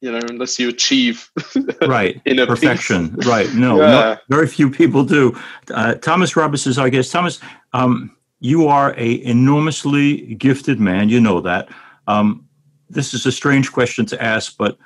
you 0.00 0.12
know, 0.12 0.20
unless 0.28 0.58
you 0.58 0.68
achieve 0.68 1.30
right 1.86 2.20
in 2.24 2.36
perfection, 2.46 3.16
peace. 3.16 3.26
right? 3.26 3.52
No, 3.54 3.80
yeah. 3.80 4.16
very 4.28 4.46
few 4.46 4.70
people 4.70 5.04
do. 5.04 5.38
Uh, 5.72 5.94
Tomos 5.94 6.36
Roberts 6.36 6.66
is 6.66 6.78
our 6.78 6.88
guest. 6.88 7.10
Tomos, 7.10 7.40
um, 7.72 8.14
you 8.40 8.68
are 8.68 8.94
a 8.96 9.24
enormously 9.24 10.34
gifted 10.34 10.78
man. 10.78 11.08
You 11.08 11.20
know 11.20 11.40
that. 11.40 11.68
Um, 12.06 12.46
this 12.88 13.12
is 13.12 13.26
a 13.26 13.32
strange 13.32 13.72
question 13.72 14.06
to 14.06 14.22
ask, 14.22 14.56
but 14.56 14.78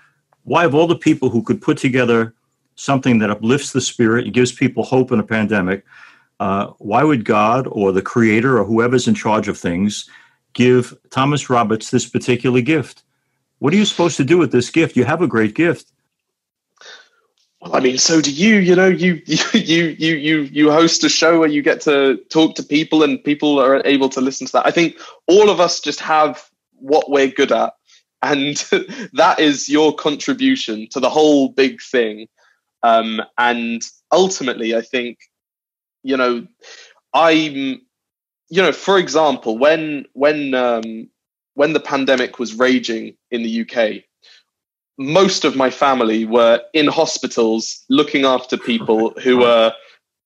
why 0.44 0.64
of 0.64 0.74
all 0.74 0.86
the 0.86 0.96
people 0.96 1.28
who 1.28 1.42
could 1.42 1.60
put 1.60 1.78
together 1.78 2.34
something 2.74 3.18
that 3.18 3.30
uplifts 3.30 3.72
the 3.72 3.80
spirit 3.80 4.24
and 4.24 4.34
gives 4.34 4.50
people 4.50 4.82
hope 4.82 5.12
in 5.12 5.20
a 5.20 5.22
pandemic, 5.22 5.84
uh, 6.40 6.68
why 6.78 7.04
would 7.04 7.24
God 7.24 7.68
or 7.70 7.92
the 7.92 8.02
creator 8.02 8.58
or 8.58 8.64
whoever's 8.64 9.06
in 9.06 9.14
charge 9.14 9.46
of 9.46 9.58
things 9.58 10.08
give 10.54 10.96
Tomos 11.10 11.48
Roberts 11.48 11.90
this 11.90 12.08
particular 12.08 12.60
gift? 12.60 13.04
What 13.62 13.72
are 13.72 13.76
you 13.76 13.84
supposed 13.84 14.16
to 14.16 14.24
do 14.24 14.38
with 14.38 14.50
this 14.50 14.70
gift? 14.70 14.96
You 14.96 15.04
have 15.04 15.22
a 15.22 15.28
great 15.28 15.54
gift. 15.54 15.92
Well, 17.60 17.76
I 17.76 17.80
mean, 17.80 17.96
so 17.96 18.20
do 18.20 18.32
you. 18.32 18.56
You 18.56 18.74
know, 18.74 18.88
you 19.04 19.22
you 19.26 19.94
you 19.98 20.16
you 20.16 20.40
you 20.40 20.70
host 20.72 21.04
a 21.04 21.08
show 21.08 21.38
where 21.38 21.48
you 21.48 21.62
get 21.62 21.80
to 21.82 22.16
talk 22.28 22.56
to 22.56 22.62
people, 22.62 23.04
and 23.04 23.22
people 23.22 23.60
are 23.60 23.80
able 23.84 24.08
to 24.08 24.20
listen 24.20 24.48
to 24.48 24.52
that. 24.54 24.66
I 24.66 24.72
think 24.72 24.96
all 25.28 25.48
of 25.48 25.60
us 25.60 25.80
just 25.80 26.00
have 26.00 26.50
what 26.80 27.08
we're 27.08 27.28
good 27.28 27.52
at, 27.52 27.74
and 28.22 28.56
that 29.12 29.38
is 29.38 29.68
your 29.68 29.94
contribution 29.94 30.88
to 30.90 31.00
the 31.00 31.10
whole 31.10 31.48
big 31.50 31.80
thing 31.82 32.26
um, 32.82 33.20
and 33.38 33.82
ultimately 34.12 34.74
i 34.74 34.80
think 34.80 35.18
you 36.02 36.16
know 36.16 36.46
i'm 37.14 37.80
you 38.48 38.62
know 38.62 38.72
for 38.72 38.98
example 38.98 39.58
when 39.58 40.06
when 40.14 40.54
um, 40.54 41.08
when 41.54 41.72
the 41.72 41.80
pandemic 41.80 42.38
was 42.38 42.54
raging 42.54 43.14
in 43.30 43.42
the 43.42 43.62
uk 43.62 44.02
most 44.98 45.44
of 45.44 45.56
my 45.56 45.70
family 45.70 46.24
were 46.24 46.60
in 46.74 46.86
hospitals 46.86 47.84
looking 47.88 48.24
after 48.24 48.56
people 48.56 49.10
who 49.22 49.38
were 49.38 49.72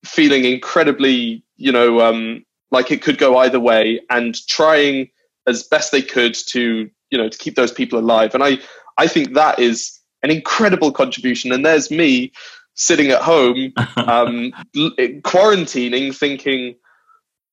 feeling 0.05 0.45
incredibly 0.45 1.43
you 1.57 1.73
know 1.73 2.01
um, 2.01 2.45
like 2.71 2.91
it 2.91 3.03
could 3.03 3.19
go 3.19 3.39
either 3.39 3.61
way 3.61 4.01
and 4.11 4.47
trying 4.47 5.09
as 5.47 5.63
best 5.63 5.93
they 5.93 6.03
could 6.03 6.35
to 6.35 6.91
you 7.11 7.19
know 7.19 7.29
to 7.29 7.39
keep 7.39 7.55
those 7.55 7.73
people 7.73 7.99
alive. 7.99 8.35
And 8.35 8.43
i 8.43 8.59
i 8.99 9.07
think 9.07 9.35
that 9.35 9.59
is 9.59 9.99
an 10.23 10.31
incredible 10.31 10.93
contribution. 10.93 11.53
And 11.53 11.65
there's 11.65 11.91
me 11.91 12.33
sitting 12.75 13.11
at 13.11 13.23
home 13.23 13.73
um, 13.97 14.53
quarantining 15.23 16.15
thinking 16.15 16.75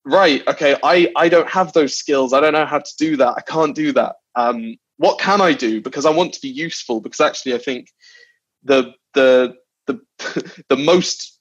right 0.04 0.46
okay 0.46 0.76
i 0.82 1.10
i 1.16 1.28
don't 1.28 1.48
have 1.48 1.72
those 1.72 1.96
skills 1.96 2.32
i 2.32 2.40
don't 2.40 2.52
know 2.52 2.66
how 2.66 2.78
to 2.78 2.92
do 2.98 3.16
that 3.16 3.34
i 3.36 3.40
can't 3.40 3.74
do 3.74 3.92
that. 3.92 4.16
Um, 4.36 4.76
what 4.96 5.18
can 5.18 5.40
i 5.40 5.52
do? 5.52 5.80
Because 5.80 6.06
i 6.06 6.10
want 6.10 6.32
to 6.34 6.40
be 6.40 6.48
useful 6.48 7.00
because 7.00 7.20
actually 7.20 7.54
i 7.54 7.58
think 7.58 7.88
the 8.62 8.92
the 9.14 9.54
the 9.86 10.00
the 10.68 10.76
most 10.76 11.38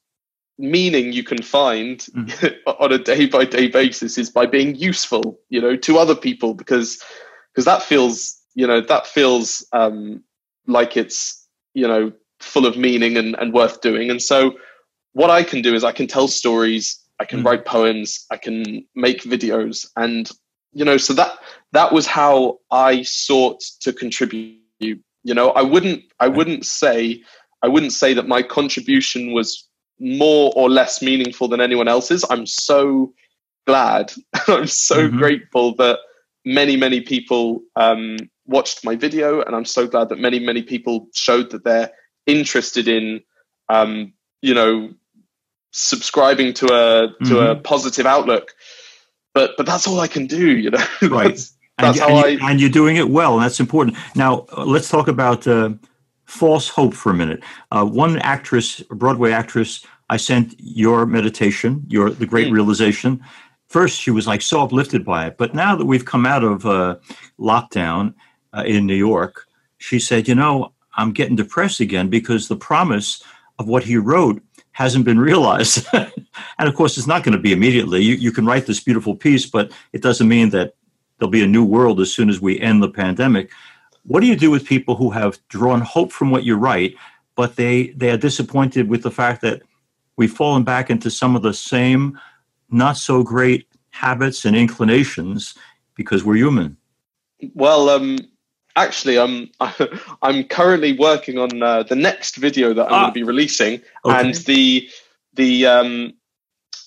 meaning 0.59 1.11
you 1.11 1.23
can 1.23 1.41
find 1.41 1.99
mm. 2.15 2.55
on 2.79 2.91
a 2.91 2.97
day 2.97 3.25
by 3.25 3.43
day 3.43 3.67
basis 3.67 4.17
is 4.17 4.29
by 4.29 4.45
being 4.45 4.75
useful 4.75 5.39
you 5.49 5.59
know 5.59 5.75
to 5.75 5.97
other 5.97 6.15
people 6.15 6.53
because 6.53 7.03
because 7.51 7.65
that 7.65 7.81
feels 7.81 8.39
you 8.55 8.67
know 8.67 8.81
that 8.81 9.07
feels 9.07 9.65
um, 9.73 10.23
like 10.67 10.95
it's 10.95 11.47
you 11.73 11.87
know 11.87 12.11
full 12.39 12.65
of 12.65 12.77
meaning 12.77 13.17
and, 13.17 13.35
and 13.39 13.53
worth 13.53 13.79
doing. 13.81 14.09
And 14.09 14.21
so 14.21 14.53
what 15.13 15.29
i 15.29 15.43
can 15.43 15.61
do 15.61 15.73
is 15.73 15.83
i 15.83 15.91
can 15.91 16.07
tell 16.07 16.27
stories 16.27 16.99
i 17.19 17.25
can 17.25 17.41
mm. 17.41 17.45
write 17.45 17.65
poems 17.65 18.25
i 18.31 18.37
can 18.37 18.85
make 18.95 19.21
videos 19.23 19.87
and 19.95 20.31
you 20.73 20.85
know 20.85 20.97
so 20.97 21.13
that 21.13 21.31
that 21.71 21.91
was 21.91 22.05
how 22.05 22.59
i 22.71 23.01
sought 23.03 23.61
to 23.79 23.93
contribute 23.93 24.59
you 24.79 25.33
know 25.33 25.51
i 25.51 25.61
wouldn't 25.61 26.03
i 26.19 26.27
wouldn't 26.27 26.65
say 26.65 27.21
i 27.61 27.67
wouldn't 27.67 27.93
say 27.93 28.13
that 28.13 28.27
my 28.27 28.41
contribution 28.41 29.33
was 29.33 29.67
more 29.99 30.51
or 30.55 30.69
less 30.69 31.01
meaningful 31.01 31.47
than 31.47 31.61
anyone 31.61 31.87
else's 31.87 32.25
i'm 32.29 32.45
so 32.45 33.13
glad 33.67 34.11
i'm 34.47 34.67
so 34.67 35.07
mm-hmm. 35.07 35.17
grateful 35.17 35.75
that 35.75 35.99
many, 36.45 36.75
many 36.75 37.01
people 37.01 37.61
um, 37.75 38.17
watched 38.45 38.83
my 38.83 38.95
video, 38.95 39.41
and 39.41 39.55
I'm 39.55 39.65
so 39.65 39.87
glad 39.87 40.09
that 40.09 40.19
many, 40.19 40.39
many 40.39 40.61
people 40.61 41.07
showed 41.13 41.51
that 41.51 41.63
they're 41.63 41.91
interested 42.25 42.87
in, 42.87 43.21
um, 43.69 44.13
you 44.41 44.53
know, 44.53 44.93
subscribing 45.73 46.53
to 46.53 46.65
a 46.67 47.07
to 47.07 47.13
mm-hmm. 47.23 47.35
a 47.35 47.55
positive 47.55 48.05
outlook. 48.05 48.55
But 49.33 49.51
but 49.57 49.65
that's 49.65 49.87
all 49.87 49.99
I 49.99 50.07
can 50.07 50.27
do, 50.27 50.57
you 50.57 50.71
know. 50.71 50.85
Right. 51.01 51.29
that's, 51.29 51.53
that's 51.77 51.99
and, 51.99 52.09
how 52.09 52.25
and, 52.25 52.41
I, 52.41 52.51
and 52.51 52.61
you're 52.61 52.69
doing 52.69 52.95
it 52.95 53.09
well, 53.09 53.35
and 53.35 53.43
that's 53.43 53.59
important. 53.59 53.97
Now 54.15 54.45
let's 54.57 54.89
talk 54.89 55.07
about 55.07 55.45
uh, 55.47 55.71
false 56.25 56.69
hope 56.69 56.93
for 56.93 57.09
a 57.09 57.15
minute. 57.15 57.43
Uh, 57.71 57.85
one 57.85 58.19
actress, 58.19 58.81
a 58.89 58.95
Broadway 58.95 59.31
actress, 59.31 59.85
I 60.09 60.17
sent 60.17 60.55
your 60.59 61.05
meditation, 61.05 61.83
your 61.89 62.11
the 62.11 62.25
Great 62.25 62.47
mm. 62.47 62.53
Realization, 62.53 63.23
first 63.73 63.99
she 63.99 64.11
was 64.11 64.27
like 64.27 64.43
so 64.43 64.61
uplifted 64.61 65.03
by 65.03 65.25
it 65.25 65.35
but 65.35 65.55
now 65.55 65.75
that 65.75 65.87
we've 65.87 66.05
come 66.05 66.27
out 66.27 66.43
of 66.43 66.63
uh, 66.65 66.95
lockdown 67.39 68.13
uh, 68.55 68.63
in 68.65 68.85
new 68.85 68.95
york 68.95 69.47
she 69.79 69.97
said 69.99 70.27
you 70.27 70.35
know 70.35 70.71
i'm 70.95 71.11
getting 71.11 71.35
depressed 71.35 71.79
again 71.79 72.07
because 72.07 72.47
the 72.47 72.55
promise 72.55 73.23
of 73.57 73.67
what 73.67 73.83
he 73.83 73.97
wrote 73.97 74.41
hasn't 74.73 75.05
been 75.05 75.19
realized. 75.19 75.87
And 76.59 76.69
of 76.69 76.75
course 76.75 76.97
it's 76.97 77.07
not 77.07 77.23
going 77.23 77.35
to 77.35 77.41
be 77.41 77.53
immediately. 77.53 78.01
You, 78.01 78.15
you 78.15 78.31
can 78.31 78.45
write 78.45 78.65
this 78.65 78.79
beautiful 78.79 79.15
piece 79.15 79.45
but 79.45 79.71
it 79.91 80.01
doesn't 80.01 80.27
mean 80.27 80.49
that 80.49 80.75
there'll 81.17 81.31
be 81.31 81.43
a 81.43 81.47
new 81.47 81.63
world 81.63 81.99
as 81.99 82.13
soon 82.13 82.29
as 82.29 82.41
we 82.41 82.59
end 82.59 82.81
the 82.81 82.89
pandemic. 82.89 83.51
What 84.03 84.21
do 84.21 84.27
you 84.27 84.35
do 84.35 84.51
with 84.51 84.65
people 84.65 84.95
who 84.95 85.11
have 85.11 85.39
drawn 85.47 85.81
hope 85.81 86.11
from 86.11 86.31
what 86.31 86.43
you 86.43 86.55
write 86.55 86.95
but 87.35 87.55
they 87.55 87.87
they 87.89 88.09
are 88.11 88.17
disappointed 88.17 88.89
with 88.89 89.03
the 89.03 89.11
fact 89.11 89.41
that 89.41 89.61
we've 90.15 90.31
fallen 90.31 90.63
back 90.63 90.89
into 90.89 91.09
some 91.09 91.35
of 91.35 91.41
the 91.41 91.53
same 91.53 92.19
not 92.69 92.97
so 92.97 93.23
great 93.23 93.67
habits 93.91 94.43
and 94.45 94.55
inclinations 94.55 95.55
because 95.95 96.23
we're 96.23 96.35
human? 96.35 96.77
Well, 97.53 97.89
um, 97.89 98.17
actually, 98.75 99.19
I'm 99.19 99.49
I'm 100.21 100.43
currently 100.45 100.97
working 100.97 101.37
on 101.37 101.61
uh, 101.61 101.83
the 101.83 101.95
next 101.95 102.37
video 102.37 102.73
that 102.73 102.87
I'm 102.87 102.93
ah, 102.93 103.01
going 103.01 103.13
to 103.13 103.19
be 103.19 103.23
releasing, 103.23 103.81
okay. 104.05 104.19
and 104.19 104.35
the 104.35 104.89
the 105.33 105.65
um, 105.65 106.13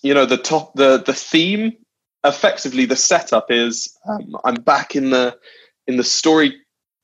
you 0.02 0.14
know 0.14 0.26
the 0.26 0.37
top 0.37 0.75
the 0.75 1.02
the 1.05 1.14
theme 1.14 1.76
effectively 2.25 2.87
the 2.87 2.97
setup 2.97 3.50
is 3.50 3.97
um, 4.09 4.37
I'm 4.45 4.57
back 4.57 4.97
in 4.97 5.11
the 5.11 5.38
in 5.87 5.97
the 5.97 6.05
story 6.05 6.61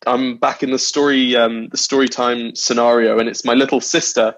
I'm 0.07 0.37
back 0.37 0.63
in 0.63 0.71
the 0.71 0.79
story 0.79 1.37
um, 1.37 1.69
the 1.69 1.77
story 1.77 2.09
time 2.09 2.55
scenario, 2.55 3.19
and 3.19 3.29
it's 3.29 3.45
my 3.45 3.55
little 3.55 3.81
sister 3.81 4.35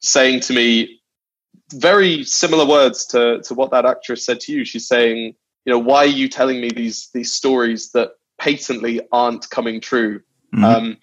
saying 0.00 0.40
to 0.40 0.52
me, 0.52 1.00
very 1.72 2.24
similar 2.24 2.66
words 2.66 3.06
to 3.06 3.40
to 3.42 3.54
what 3.54 3.70
that 3.70 3.84
actress 3.84 4.24
said 4.24 4.40
to 4.40 4.52
you. 4.52 4.64
She's 4.64 4.86
saying, 4.86 5.34
you 5.64 5.72
know, 5.72 5.78
why 5.78 5.98
are 6.04 6.06
you 6.06 6.28
telling 6.28 6.60
me 6.60 6.70
these 6.70 7.10
these 7.14 7.32
stories 7.32 7.90
that 7.92 8.12
patently 8.38 9.00
aren't 9.12 9.48
coming 9.50 9.80
true? 9.80 10.20
Mm-hmm. 10.54 10.64
Um, 10.64 10.96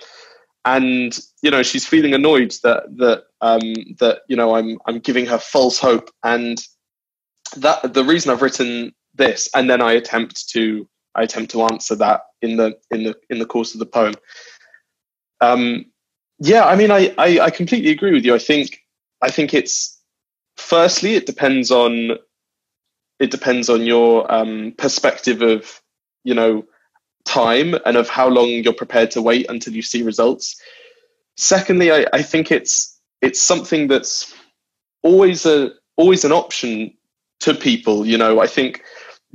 and 0.65 1.17
you 1.41 1.51
know, 1.51 1.63
she's 1.63 1.87
feeling 1.87 2.13
annoyed 2.13 2.53
that 2.63 2.83
that 2.97 3.23
um, 3.41 3.73
that 3.99 4.21
you 4.27 4.35
know 4.35 4.55
I'm 4.55 4.79
I'm 4.87 4.99
giving 4.99 5.25
her 5.27 5.37
false 5.37 5.79
hope, 5.79 6.09
and 6.23 6.59
that 7.57 7.93
the 7.93 8.03
reason 8.03 8.31
I've 8.31 8.41
written 8.41 8.93
this, 9.13 9.47
and 9.53 9.69
then 9.69 9.81
I 9.81 9.93
attempt 9.93 10.49
to 10.49 10.87
I 11.13 11.23
attempt 11.23 11.51
to 11.51 11.63
answer 11.63 11.95
that 11.95 12.21
in 12.41 12.57
the 12.57 12.77
in 12.89 13.03
the 13.03 13.15
in 13.29 13.39
the 13.39 13.45
course 13.45 13.73
of 13.73 13.79
the 13.79 13.85
poem. 13.85 14.15
Um, 15.41 15.85
yeah, 16.39 16.65
I 16.65 16.75
mean, 16.75 16.91
I, 16.91 17.13
I 17.17 17.39
I 17.39 17.49
completely 17.51 17.91
agree 17.91 18.13
with 18.13 18.25
you. 18.25 18.33
I 18.33 18.39
think 18.39 18.79
I 19.21 19.29
think 19.29 19.53
it's 19.53 20.01
firstly, 20.57 21.15
it 21.15 21.25
depends 21.25 21.71
on 21.71 22.17
it 23.19 23.31
depends 23.31 23.69
on 23.69 23.83
your 23.83 24.31
um, 24.33 24.73
perspective 24.77 25.41
of 25.41 25.81
you 26.23 26.33
know 26.33 26.65
time 27.25 27.75
and 27.85 27.97
of 27.97 28.07
how 28.07 28.27
long 28.27 28.47
you're 28.47 28.73
prepared 28.73 29.11
to 29.11 29.21
wait 29.21 29.47
until 29.49 29.73
you 29.73 29.81
see 29.81 30.03
results. 30.03 30.59
Secondly, 31.37 31.91
I, 31.91 32.05
I 32.13 32.21
think 32.21 32.51
it's 32.51 32.97
it's 33.21 33.41
something 33.41 33.87
that's 33.87 34.33
always 35.03 35.45
a 35.45 35.71
always 35.97 36.23
an 36.23 36.31
option 36.31 36.93
to 37.41 37.53
people. 37.53 38.05
You 38.05 38.17
know, 38.17 38.39
I 38.39 38.47
think 38.47 38.83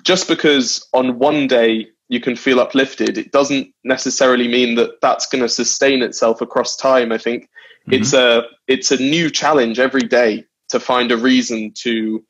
just 0.03 0.29
because 0.29 0.87
on 0.95 1.19
one 1.19 1.47
day 1.47 1.89
you 2.09 2.21
can 2.21 2.37
feel 2.37 2.61
uplifted, 2.61 3.19
it 3.19 3.33
doesn't 3.33 3.69
necessarily 3.85 4.49
mean 4.49 4.77
that 4.77 5.01
that's 5.03 5.27
going 5.27 5.43
to 5.43 5.49
sustain 5.49 6.03
itself 6.03 6.41
across 6.41 6.77
time. 6.77 7.13
I 7.13 7.19
think 7.19 7.45
mm-hmm. 7.45 7.95
it's 7.95 8.13
a 8.13 8.45
it's 8.67 8.91
a 8.91 8.97
new 8.97 9.31
challenge 9.31 9.79
every 9.79 10.03
day 10.03 10.45
to 10.71 10.81
find 10.81 11.13
a 11.13 11.17
reason 11.17 11.73
to, 11.83 12.25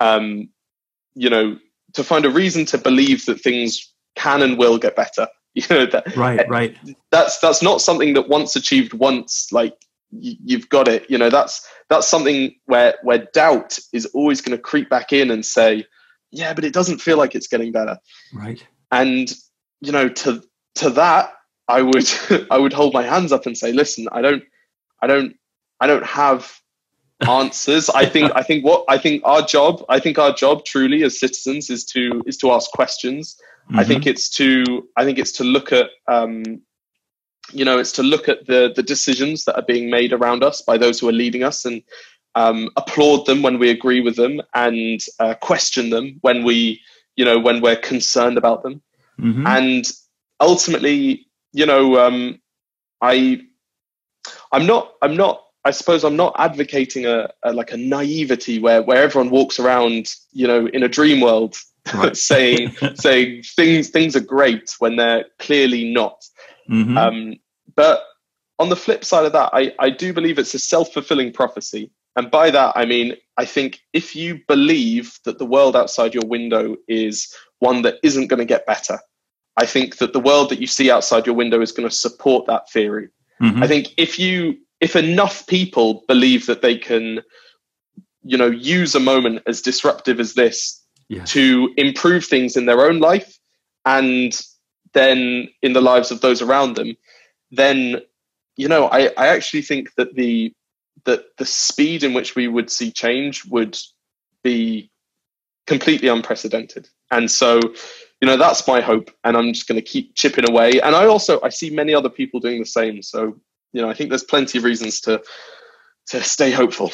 um, 0.00 0.48
you 1.14 1.30
know, 1.30 1.58
to 1.92 2.02
find 2.02 2.24
a 2.24 2.30
reason 2.30 2.64
to 2.64 2.78
believe 2.78 3.26
that 3.26 3.40
things 3.40 3.91
can 4.16 4.42
and 4.42 4.58
will 4.58 4.78
get 4.78 4.96
better. 4.96 5.28
You 5.54 5.64
know 5.68 5.84
that 5.84 6.16
right, 6.16 6.40
eh, 6.40 6.46
right. 6.48 6.76
That's 7.10 7.38
that's 7.40 7.62
not 7.62 7.82
something 7.82 8.14
that 8.14 8.26
once 8.26 8.56
achieved 8.56 8.94
once, 8.94 9.52
like 9.52 9.76
you've 10.10 10.66
got 10.70 10.88
it. 10.88 11.04
You 11.10 11.18
know 11.18 11.28
that's 11.28 11.68
that's 11.90 12.08
something 12.08 12.54
where 12.64 12.94
where 13.02 13.28
doubt 13.34 13.78
is 13.92 14.06
always 14.14 14.40
going 14.40 14.56
to 14.56 14.62
creep 14.62 14.88
back 14.88 15.12
in 15.12 15.30
and 15.30 15.44
say, 15.44 15.84
yeah, 16.30 16.54
but 16.54 16.64
it 16.64 16.72
doesn't 16.72 17.02
feel 17.02 17.18
like 17.18 17.34
it's 17.34 17.48
getting 17.48 17.70
better. 17.70 17.98
Right. 18.32 18.66
And 18.90 19.30
you 19.82 19.92
know 19.92 20.08
to 20.08 20.42
to 20.76 20.88
that 20.88 21.34
I 21.68 21.82
would 21.82 22.10
I 22.50 22.58
would 22.58 22.72
hold 22.72 22.94
my 22.94 23.02
hands 23.02 23.32
up 23.32 23.46
and 23.46 23.56
say, 23.56 23.72
listen, 23.72 24.08
I 24.12 24.20
don't 24.22 24.42
I 25.00 25.06
don't 25.06 25.36
I 25.80 25.86
don't 25.86 26.04
have 26.06 26.52
answers. 27.28 27.88
I 27.90 28.06
think 28.06 28.32
I 28.34 28.42
think 28.42 28.64
what 28.64 28.84
I 28.88 28.98
think 28.98 29.22
our 29.24 29.42
job 29.42 29.84
I 29.88 30.00
think 30.00 30.18
our 30.18 30.32
job 30.32 30.64
truly 30.64 31.02
as 31.04 31.18
citizens 31.18 31.70
is 31.70 31.84
to 31.86 32.22
is 32.26 32.36
to 32.38 32.52
ask 32.52 32.70
questions. 32.72 33.36
Mm-hmm. 33.66 33.78
I 33.78 33.84
think 33.84 34.06
it's 34.06 34.28
to 34.30 34.88
I 34.96 35.04
think 35.04 35.18
it's 35.18 35.32
to 35.32 35.44
look 35.44 35.72
at 35.72 35.90
um, 36.08 36.60
you 37.52 37.64
know 37.64 37.78
it's 37.78 37.92
to 37.92 38.02
look 38.02 38.28
at 38.28 38.46
the 38.46 38.72
the 38.74 38.82
decisions 38.82 39.44
that 39.44 39.56
are 39.56 39.66
being 39.66 39.90
made 39.90 40.12
around 40.12 40.42
us 40.42 40.62
by 40.62 40.76
those 40.76 40.98
who 40.98 41.08
are 41.08 41.12
leading 41.12 41.42
us 41.42 41.64
and 41.64 41.82
um, 42.34 42.70
applaud 42.76 43.26
them 43.26 43.42
when 43.42 43.58
we 43.58 43.70
agree 43.70 44.00
with 44.00 44.16
them 44.16 44.40
and 44.54 45.00
uh, 45.20 45.34
question 45.34 45.90
them 45.90 46.18
when 46.22 46.44
we 46.44 46.80
you 47.16 47.24
know 47.24 47.38
when 47.38 47.60
we're 47.60 47.76
concerned 47.76 48.38
about 48.38 48.62
them 48.62 48.82
mm-hmm. 49.20 49.46
and 49.46 49.90
ultimately 50.40 51.26
you 51.52 51.66
know 51.66 51.98
um, 51.98 52.40
I 53.00 53.42
I'm 54.50 54.66
not 54.66 54.94
I'm 55.02 55.16
not 55.16 55.44
I 55.64 55.70
suppose 55.70 56.04
I'm 56.04 56.16
not 56.16 56.34
advocating 56.38 57.06
a, 57.06 57.28
a, 57.42 57.52
like 57.52 57.72
a 57.72 57.76
naivety 57.76 58.58
where 58.58 58.82
where 58.82 59.02
everyone 59.02 59.30
walks 59.30 59.60
around, 59.60 60.12
you 60.32 60.46
know, 60.46 60.66
in 60.66 60.82
a 60.82 60.88
dream 60.88 61.20
world, 61.20 61.56
right. 61.94 62.16
saying 62.30 62.74
saying 62.94 63.42
things 63.42 63.88
things 63.88 64.16
are 64.16 64.20
great 64.20 64.74
when 64.78 64.96
they're 64.96 65.26
clearly 65.38 65.92
not. 65.92 66.22
Mm-hmm. 66.70 66.96
Um, 66.96 67.36
but 67.74 68.04
on 68.58 68.68
the 68.68 68.76
flip 68.76 69.04
side 69.04 69.24
of 69.24 69.32
that, 69.32 69.50
I, 69.52 69.72
I 69.78 69.90
do 69.90 70.12
believe 70.12 70.38
it's 70.38 70.54
a 70.54 70.58
self 70.58 70.92
fulfilling 70.92 71.32
prophecy, 71.32 71.90
and 72.16 72.30
by 72.30 72.50
that 72.50 72.72
I 72.76 72.84
mean 72.84 73.16
I 73.36 73.44
think 73.44 73.80
if 73.92 74.14
you 74.14 74.40
believe 74.48 75.18
that 75.24 75.38
the 75.38 75.46
world 75.46 75.76
outside 75.76 76.14
your 76.14 76.26
window 76.26 76.76
is 76.88 77.34
one 77.58 77.82
that 77.82 77.98
isn't 78.02 78.26
going 78.26 78.38
to 78.38 78.44
get 78.44 78.66
better, 78.66 78.98
I 79.56 79.66
think 79.66 79.98
that 79.98 80.12
the 80.12 80.20
world 80.20 80.50
that 80.50 80.60
you 80.60 80.66
see 80.66 80.90
outside 80.90 81.26
your 81.26 81.34
window 81.34 81.60
is 81.60 81.72
going 81.72 81.88
to 81.88 81.94
support 81.94 82.46
that 82.46 82.70
theory. 82.70 83.08
Mm-hmm. 83.40 83.62
I 83.62 83.66
think 83.66 83.88
if 83.96 84.18
you 84.18 84.58
if 84.80 84.96
enough 84.96 85.46
people 85.46 86.04
believe 86.08 86.46
that 86.46 86.62
they 86.62 86.76
can 86.76 87.22
you 88.24 88.36
know 88.36 88.50
use 88.50 88.94
a 88.94 89.00
moment 89.00 89.42
as 89.46 89.62
disruptive 89.62 90.20
as 90.20 90.34
this 90.34 90.81
yes. 91.12 91.30
to 91.32 91.72
improve 91.76 92.24
things 92.24 92.56
in 92.56 92.66
their 92.66 92.86
own 92.86 92.98
life 92.98 93.38
and 93.84 94.40
then 94.92 95.48
in 95.62 95.72
the 95.72 95.80
lives 95.80 96.10
of 96.10 96.20
those 96.20 96.42
around 96.42 96.76
them 96.76 96.96
then 97.50 98.00
you 98.56 98.68
know 98.68 98.86
i, 98.86 99.10
I 99.16 99.28
actually 99.28 99.62
think 99.62 99.94
that 99.96 100.14
the 100.14 100.54
that 101.04 101.24
the 101.38 101.46
speed 101.46 102.04
in 102.04 102.14
which 102.14 102.36
we 102.36 102.46
would 102.46 102.70
see 102.70 102.90
change 102.90 103.44
would 103.46 103.78
be 104.42 104.90
completely 105.66 106.08
unprecedented 106.08 106.88
and 107.10 107.30
so 107.30 107.60
you 108.20 108.26
know 108.26 108.36
that's 108.36 108.66
my 108.66 108.80
hope 108.80 109.10
and 109.24 109.36
i'm 109.36 109.52
just 109.52 109.68
going 109.68 109.80
to 109.80 109.86
keep 109.86 110.14
chipping 110.14 110.48
away 110.48 110.80
and 110.80 110.94
i 110.94 111.06
also 111.06 111.40
i 111.42 111.48
see 111.48 111.70
many 111.70 111.94
other 111.94 112.10
people 112.10 112.40
doing 112.40 112.60
the 112.60 112.66
same 112.66 113.02
so 113.02 113.36
you 113.72 113.80
know, 113.80 113.88
I 113.88 113.94
think 113.94 114.10
there's 114.10 114.24
plenty 114.24 114.58
of 114.58 114.64
reasons 114.64 115.00
to 115.02 115.22
to 116.08 116.22
stay 116.22 116.50
hopeful. 116.50 116.92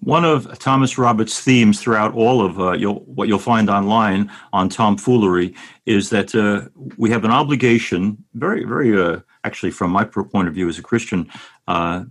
One 0.00 0.24
of 0.24 0.58
Tomos 0.58 0.98
Roberts' 0.98 1.40
themes 1.40 1.80
throughout 1.80 2.14
all 2.14 2.44
of 2.44 2.60
uh, 2.60 2.72
you'll, 2.72 3.00
what 3.00 3.26
you'll 3.26 3.38
find 3.38 3.68
online 3.68 4.30
on 4.52 4.68
tomfoolery 4.68 5.54
is 5.84 6.10
that 6.10 6.34
uh, 6.34 6.68
we 6.96 7.10
have 7.10 7.24
an 7.24 7.32
obligation, 7.32 8.22
very, 8.34 8.64
very, 8.64 9.00
uh, 9.00 9.20
actually, 9.42 9.72
from 9.72 9.90
my 9.90 10.04
point 10.04 10.46
of 10.46 10.54
view 10.54 10.68
as 10.68 10.78
a 10.78 10.82
Christian, 10.82 11.28
uh, 11.66 12.04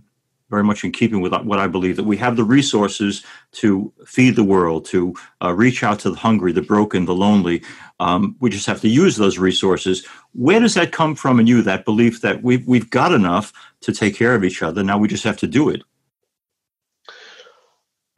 very 0.50 0.62
much 0.62 0.84
in 0.84 0.92
keeping 0.92 1.20
with 1.20 1.32
what 1.32 1.58
I 1.58 1.66
believe, 1.66 1.96
that 1.96 2.04
we 2.04 2.16
have 2.18 2.36
the 2.36 2.44
resources 2.44 3.24
to 3.52 3.92
feed 4.04 4.36
the 4.36 4.44
world, 4.44 4.84
to 4.86 5.14
uh, 5.42 5.52
reach 5.52 5.82
out 5.82 5.98
to 6.00 6.10
the 6.10 6.16
hungry, 6.16 6.52
the 6.52 6.62
broken, 6.62 7.04
the 7.04 7.14
lonely. 7.14 7.62
Um, 7.98 8.36
we 8.40 8.50
just 8.50 8.66
have 8.66 8.80
to 8.82 8.88
use 8.88 9.16
those 9.16 9.38
resources. 9.38 10.06
Where 10.34 10.60
does 10.60 10.74
that 10.74 10.92
come 10.92 11.14
from 11.14 11.40
in 11.40 11.46
you, 11.46 11.62
that 11.62 11.84
belief 11.84 12.20
that 12.20 12.42
we've, 12.42 12.66
we've 12.66 12.90
got 12.90 13.12
enough 13.12 13.52
to 13.80 13.92
take 13.92 14.14
care 14.14 14.34
of 14.34 14.44
each 14.44 14.62
other? 14.62 14.82
Now 14.82 14.98
we 14.98 15.08
just 15.08 15.24
have 15.24 15.38
to 15.38 15.46
do 15.46 15.68
it. 15.68 15.82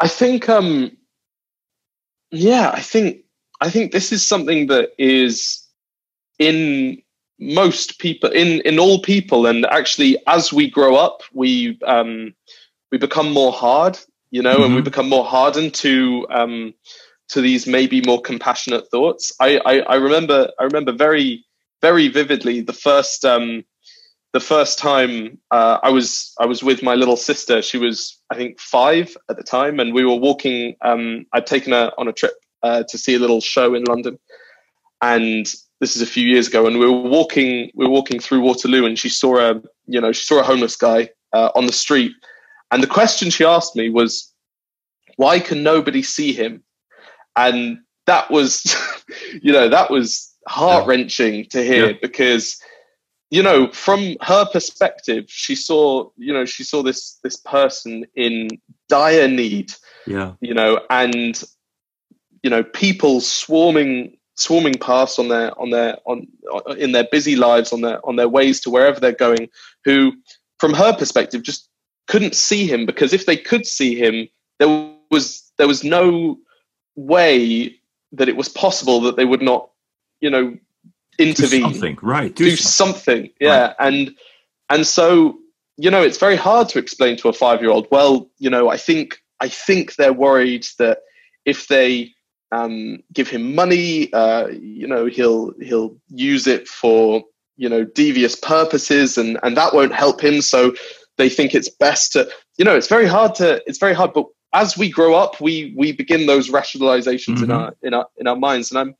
I 0.01 0.09
think, 0.09 0.49
um, 0.49 0.97
yeah, 2.31 2.71
I 2.73 2.81
think, 2.81 3.25
I 3.61 3.71
think 3.71 3.93
this 3.93 4.13
is 4.13 4.25
something 4.25 4.69
that 4.69 4.91
is 4.99 5.65
in 6.39 7.03
most 7.41 7.99
people 7.99 8.31
in 8.31 8.61
in 8.63 8.79
all 8.79 9.01
people 9.01 9.47
and 9.47 9.65
actually 9.67 10.19
as 10.27 10.53
we 10.53 10.69
grow 10.69 10.97
up 10.97 11.23
we 11.33 11.79
um 11.87 12.35
we 12.91 12.99
become 12.99 13.33
more 13.33 13.53
hard 13.53 13.99
you 14.31 14.43
know 14.43 14.55
mm-hmm. 14.55 14.63
and 14.65 14.75
we 14.75 14.81
mm-hmm. 14.81 14.85
become 14.85 15.09
more 15.09 15.25
hardened 15.25 15.73
to 15.73 16.27
um 16.31 16.75
to 17.29 17.41
these 17.41 17.67
maybe 17.67 18.01
more 18.03 18.21
compassionate 18.21 18.89
thoughts 18.91 19.33
I, 19.41 19.61
I 19.65 19.79
i 19.81 19.95
remember 19.95 20.51
i 20.59 20.65
remember 20.65 20.91
very 20.93 21.45
very 21.81 22.09
vividly 22.09 22.61
the 22.61 22.73
first 22.73 23.25
um 23.25 23.65
the 24.33 24.41
first 24.41 24.79
time 24.79 25.39
uh, 25.51 25.79
I 25.83 25.91
was 25.91 26.35
I 26.39 26.47
was 26.47 26.63
with 26.63 26.83
my 26.83 26.95
little 26.95 27.17
sister. 27.17 27.63
She 27.63 27.79
was 27.79 28.21
I 28.31 28.37
think 28.37 28.61
five 28.61 29.17
at 29.31 29.37
the 29.37 29.43
time, 29.43 29.81
and 29.81 29.95
we 29.95 30.05
were 30.05 30.17
walking. 30.17 30.77
Um, 30.83 31.27
I'd 31.33 31.47
taken 31.47 31.73
her 31.73 31.93
on 31.99 32.09
a 32.09 32.13
trip 32.13 32.35
uh, 32.63 32.85
to 32.89 32.99
see 32.99 33.15
a 33.15 33.19
little 33.19 33.41
show 33.41 33.75
in 33.75 33.85
London, 33.85 34.19
and 35.01 35.47
this 35.81 35.97
is 35.97 36.03
a 36.03 36.07
few 36.07 36.27
years 36.27 36.49
ago, 36.49 36.67
and 36.67 36.79
we 36.79 36.87
were 36.87 37.09
walking 37.09 37.71
we 37.75 37.87
were 37.87 37.93
walking 37.93 38.21
through 38.21 38.41
Waterloo, 38.41 38.85
and 38.85 38.99
she 38.99 39.09
saw 39.09 39.39
a 39.39 39.63
you 39.87 40.01
know 40.01 40.13
she 40.13 40.25
saw 40.25 40.41
a 40.41 40.45
homeless 40.45 40.77
guy 40.77 41.11
uh, 41.33 41.51
on 41.55 41.67
the 41.67 41.73
street, 41.73 42.13
and 42.71 42.83
the 42.83 42.89
question 42.89 43.31
she 43.31 43.45
asked 43.45 43.77
me 43.77 43.89
was, 43.89 44.33
"Why 45.17 45.41
can 45.41 45.63
nobody 45.63 46.03
see 46.03 46.33
him?" 46.33 46.63
And 47.35 47.79
that 48.07 48.31
was, 48.31 48.77
you 49.43 49.53
know, 49.53 49.69
that 49.69 49.91
was 49.91 50.35
heart 50.49 50.87
wrenching 50.87 51.47
to 51.51 51.63
hear 51.63 51.91
yeah. 51.91 51.99
because 52.03 52.61
you 53.31 53.43
know 53.43 53.71
from 53.73 54.17
her 54.23 54.47
perspective 54.47 55.25
she 55.29 55.55
saw 55.55 56.09
you 56.17 56.33
know 56.33 56.45
she 56.45 56.65
saw 56.65 56.83
this 56.83 57.19
this 57.23 57.37
person 57.37 58.07
in 58.15 58.49
dire 58.89 59.29
need 59.29 59.73
yeah. 60.07 60.33
you 60.41 60.55
know 60.55 60.81
and 60.91 61.45
you 62.43 62.51
know 62.51 62.63
people 62.63 63.21
swarming 63.21 64.17
swarming 64.37 64.75
past 64.75 65.19
on 65.19 65.29
their 65.29 65.59
on 65.61 65.71
their 65.71 65.99
on 66.07 66.27
in 66.79 66.93
their 66.93 67.07
busy 67.11 67.37
lives 67.37 67.73
on 67.73 67.81
their 67.81 68.05
on 68.07 68.17
their 68.17 68.29
ways 68.29 68.61
to 68.61 68.71
wherever 68.71 69.01
they're 69.01 69.13
going 69.13 69.49
who 69.85 70.13
from 70.59 70.73
her 70.73 70.97
perspective 70.97 71.43
just 71.43 71.69
couldn't 72.07 72.35
see 72.35 72.67
him 72.67 72.87
because 72.87 73.13
if 73.13 73.27
they 73.27 73.37
could 73.37 73.67
see 73.67 73.95
him 73.95 74.29
there 74.59 74.91
was 75.11 75.51
there 75.59 75.67
was 75.67 75.85
no 75.85 76.39
way 76.97 77.75
that 78.13 78.29
it 78.29 78.37
was 78.37 78.49
possible 78.49 79.01
that 79.01 79.17
they 79.17 79.25
would 79.25 79.43
not 79.43 79.71
you 80.21 80.31
know 80.31 80.57
intervene 81.19 81.63
do 81.63 81.73
something 81.73 81.99
right 82.03 82.35
do, 82.35 82.45
do 82.45 82.57
something. 82.57 83.03
something. 83.03 83.31
yeah 83.41 83.69
right. 83.69 83.77
and 83.81 84.15
and 84.71 84.87
so 84.87 85.39
you 85.77 85.91
know 85.91 86.03
it's 86.03 86.19
very 86.19 86.37
hard 86.37 86.69
to 86.69 86.79
explain 86.79 87.17
to 87.17 87.29
a 87.29 87.33
5 87.33 87.61
year 87.61 87.71
old 87.71 87.89
well 87.91 88.31
you 88.39 88.51
know 88.51 88.69
i 88.69 88.77
think 88.77 89.19
i 89.41 89.49
think 89.49 89.97
they're 89.97 90.13
worried 90.13 90.67
that 90.79 90.99
if 91.45 91.69
they 91.69 92.13
um, 92.53 93.03
give 93.13 93.29
him 93.29 93.55
money. 93.55 94.13
Uh, 94.13 94.49
you 94.49 94.87
know, 94.87 95.07
he'll 95.07 95.53
he'll 95.61 95.97
use 96.09 96.47
it 96.47 96.69
for 96.69 97.23
you 97.57 97.69
know 97.69 97.85
devious 97.85 98.37
purposes, 98.37 99.19
and 99.19 99.39
and 99.43 99.57
that 99.57 99.75
won't 99.75 99.95
help 99.95 100.23
him. 100.23 100.41
So 100.41 100.75
they 101.17 101.29
think 101.29 101.55
it's 101.55 101.69
best 101.69 102.13
to 102.13 102.31
you 102.57 102.65
know 102.65 102.77
it's 102.77 102.89
very 102.89 103.07
hard 103.07 103.35
to 103.37 103.63
it's 103.67 103.79
very 103.79 103.95
hard. 103.95 104.13
But 104.13 104.27
as 104.53 104.77
we 104.77 104.91
grow 104.91 105.15
up, 105.15 105.41
we 105.41 105.75
we 105.77 105.93
begin 105.93 106.27
those 106.27 106.51
rationalizations 106.51 107.37
mm-hmm. 107.37 107.45
in 107.45 107.51
our 107.51 107.75
in 107.83 107.95
our 107.95 108.07
in 108.17 108.27
our 108.27 108.37
minds. 108.37 108.71
And 108.71 108.79
I'm 108.79 108.95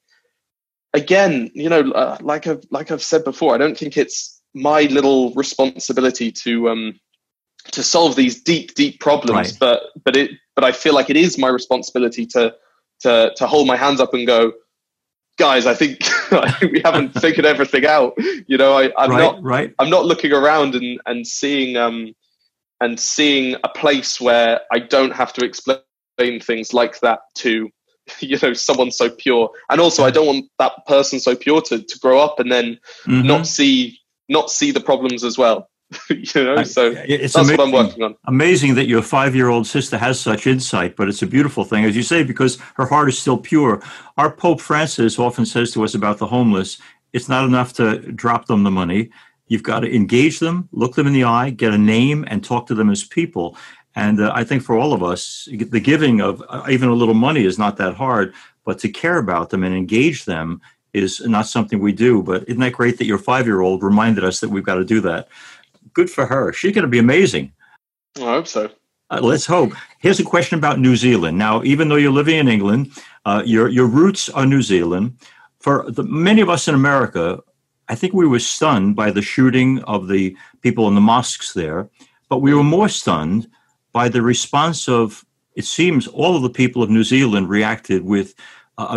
again, 0.95 1.51
you 1.55 1.69
know, 1.69 1.91
uh, 1.93 2.17
like 2.21 2.47
I've 2.47 2.65
like 2.71 2.91
I've 2.91 3.03
said 3.03 3.25
before, 3.25 3.55
I 3.55 3.59
don't 3.59 3.77
think 3.77 3.97
it's 3.97 4.41
my 4.55 4.83
little 4.83 5.33
responsibility 5.35 6.33
to 6.33 6.69
um 6.69 7.01
to 7.73 7.83
solve 7.83 8.17
these 8.17 8.43
deep 8.43 8.75
deep 8.75 9.01
problems, 9.01 9.53
right. 9.53 9.57
but 9.61 9.83
but 10.05 10.17
it 10.17 10.31
but 10.55 10.65
I 10.65 10.73
feel 10.73 10.95
like 10.95 11.11
it 11.11 11.17
is 11.17 11.39
my 11.39 11.49
responsibility 11.49 12.27
to 12.27 12.55
to 13.01 13.33
to 13.37 13.47
hold 13.47 13.67
my 13.67 13.77
hands 13.77 14.01
up 14.01 14.15
and 14.15 14.27
go, 14.27 14.53
guys, 15.39 15.67
I 15.67 15.75
think, 15.75 15.99
I 16.33 16.51
think 16.53 16.73
we 16.73 16.83
haven't 16.85 17.11
figured 17.21 17.47
everything 17.47 17.87
out. 17.87 18.15
You 18.47 18.57
know, 18.57 18.75
I, 18.75 18.85
am 19.05 19.11
right, 19.11 19.19
not 19.19 19.43
right. 19.43 19.75
I'm 19.79 19.91
not 19.91 20.07
looking 20.07 20.33
around 20.33 20.75
and 20.75 21.01
and 21.07 21.27
seeing 21.27 21.77
um 21.77 22.15
and 22.81 22.99
seeing 22.99 23.57
a 23.65 23.69
place 23.69 24.21
where 24.21 24.61
I 24.73 24.79
don't 24.79 25.13
have 25.13 25.33
to 25.35 25.45
explain 25.45 25.81
things 26.41 26.73
like 26.73 27.01
that 27.01 27.21
to 27.37 27.71
you 28.21 28.39
know 28.43 28.53
someone 28.53 28.91
so 28.91 29.11
pure. 29.11 29.51
And 29.71 29.81
also 29.81 30.05
i 30.05 30.11
don't 30.11 30.27
want 30.27 30.47
that 30.59 30.87
person 30.87 31.21
so 31.21 31.35
pure 31.35 31.61
to, 31.63 31.83
to 31.83 31.99
grow 31.99 32.19
up 32.21 32.39
and 32.39 32.51
then 32.51 32.79
mm-hmm. 33.05 33.27
not 33.27 33.47
see 33.47 33.99
not 34.29 34.51
see 34.51 34.71
the 34.71 34.81
problems 34.81 35.25
as 35.25 35.39
well 35.39 35.69
you 36.11 36.45
know? 36.45 36.63
So 36.65 36.93
it's 36.97 37.33
that's 37.33 37.37
amazing, 37.37 37.57
what 37.57 37.67
i'm 37.67 37.73
working 37.73 38.03
on. 38.03 38.17
amazing 38.27 38.75
that 38.75 38.89
your 38.89 39.03
five-year-old 39.03 39.67
sister 39.67 39.97
has 39.97 40.21
such 40.21 40.47
insight 40.47 40.97
but 40.97 41.09
it's 41.09 41.23
a 41.23 41.27
beautiful 41.27 41.65
thing 41.65 41.85
as 41.85 41.97
you 41.97 42.03
say 42.03 42.23
because 42.23 42.59
her 42.77 42.87
heart 42.87 43.09
is 43.09 43.19
still 43.19 43.39
pure. 43.39 43.83
Our 44.17 44.31
pope 44.31 44.61
francis 44.61 45.19
often 45.19 45.47
says 45.47 45.73
to 45.73 45.85
us 45.85 45.95
about 45.95 46.19
the 46.19 46.27
homeless 46.27 46.79
it's 47.15 47.29
not 47.29 47.45
enough 47.47 47.73
to 47.75 48.01
drop 48.13 48.47
them 48.47 48.65
the 48.65 48.71
money. 48.71 49.09
You've 49.47 49.63
got 49.63 49.81
to 49.81 49.95
engage 49.95 50.41
them 50.41 50.69
look 50.73 50.95
them 50.95 51.07
in 51.07 51.15
the 51.15 51.25
eye 51.25 51.51
get 51.51 51.73
a 51.73 51.79
name 51.79 52.27
and 52.29 52.45
talk 52.45 52.67
to 52.67 52.75
them 52.75 52.91
as 52.91 53.05
people 53.05 53.57
and 53.99 54.21
uh, 54.21 54.31
I 54.33 54.45
think 54.45 54.63
for 54.63 54.79
all 54.79 54.93
of 54.93 55.03
us, 55.03 55.49
the 55.51 55.81
giving 55.81 56.21
of 56.21 56.41
uh, 56.49 56.63
even 56.71 56.89
a 56.89 56.95
little 56.95 57.15
money 57.15 57.45
is 57.45 57.59
not 57.59 57.79
that 57.79 57.95
hard, 57.95 58.33
but 58.65 58.79
to 58.79 58.89
care 58.89 59.19
about 59.19 59.51
them 59.51 59.65
and 59.65 59.75
engage 59.75 60.25
them 60.25 60.61
is 60.93 61.21
not 61.27 61.49
something 61.49 61.81
we 61.81 61.93
do. 61.93 62.23
But 62.23 62.45
isn't 62.49 62.61
that 62.61 62.75
great 62.75 62.99
that 62.99 63.07
your 63.07 63.19
five 63.19 63.45
year 63.45 63.61
old 63.61 63.83
reminded 63.83 64.23
us 64.23 64.39
that 64.39 64.51
we've 64.51 64.65
got 64.65 64.77
to 64.77 64.85
do 64.85 65.01
that? 65.01 65.27
Good 65.95 66.11
for 66.11 66.27
her. 66.27 66.53
She's 66.53 66.73
going 66.73 66.85
to 66.85 66.89
be 66.89 67.01
amazing. 67.01 67.53
I 68.19 68.35
hope 68.37 68.47
so. 68.47 68.71
Uh, 69.11 69.19
let's 69.21 69.47
hope. 69.47 69.73
Here's 69.99 70.21
a 70.21 70.25
question 70.25 70.59
about 70.59 70.79
New 70.79 70.95
Zealand. 70.95 71.37
Now, 71.37 71.65
even 71.65 71.89
though 71.89 71.97
you're 71.97 72.13
living 72.13 72.37
in 72.37 72.47
England, 72.47 72.93
uh, 73.25 73.43
your 73.45 73.67
your 73.69 73.89
roots 73.89 74.29
are 74.29 74.47
New 74.47 74.63
Zealand. 74.63 75.17
For 75.59 75.91
the, 75.91 76.05
many 76.05 76.41
of 76.41 76.49
us 76.49 76.69
in 76.69 76.77
America, 76.77 77.43
I 77.89 77.97
think 77.97 78.13
we 78.13 78.29
were 78.29 78.39
stunned 78.39 78.95
by 78.95 79.11
the 79.11 79.23
shooting 79.23 79.83
of 79.85 80.07
the 80.07 80.37
people 80.61 80.87
in 80.87 80.95
the 80.95 81.01
mosques 81.01 81.53
there, 81.53 81.89
but 82.29 82.43
we 82.43 82.55
were 82.55 82.63
more 82.63 82.89
stunned 82.89 83.49
by 83.99 84.09
the 84.09 84.23
response 84.23 84.89
of, 84.89 85.25
it 85.57 85.65
seems, 85.65 86.07
all 86.07 86.37
of 86.37 86.43
the 86.43 86.57
people 86.63 86.85
of 86.85 86.89
New 86.89 87.03
Zealand 87.03 87.49
reacted 87.49 88.05
with 88.05 88.29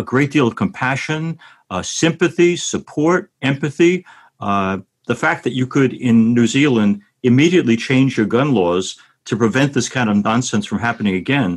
great 0.00 0.30
deal 0.30 0.46
of 0.46 0.54
compassion, 0.54 1.40
uh, 1.70 1.82
sympathy, 1.82 2.54
support, 2.54 3.32
empathy. 3.50 4.06
Uh, 4.38 4.78
the 5.08 5.16
fact 5.16 5.42
that 5.42 5.54
you 5.54 5.66
could, 5.66 5.92
in 5.92 6.32
New 6.34 6.46
Zealand, 6.46 7.02
immediately 7.24 7.76
change 7.76 8.16
your 8.16 8.26
gun 8.26 8.54
laws 8.54 8.96
to 9.24 9.36
prevent 9.36 9.74
this 9.74 9.88
kind 9.88 10.08
of 10.08 10.22
nonsense 10.22 10.64
from 10.64 10.78
happening 10.78 11.16
again. 11.16 11.50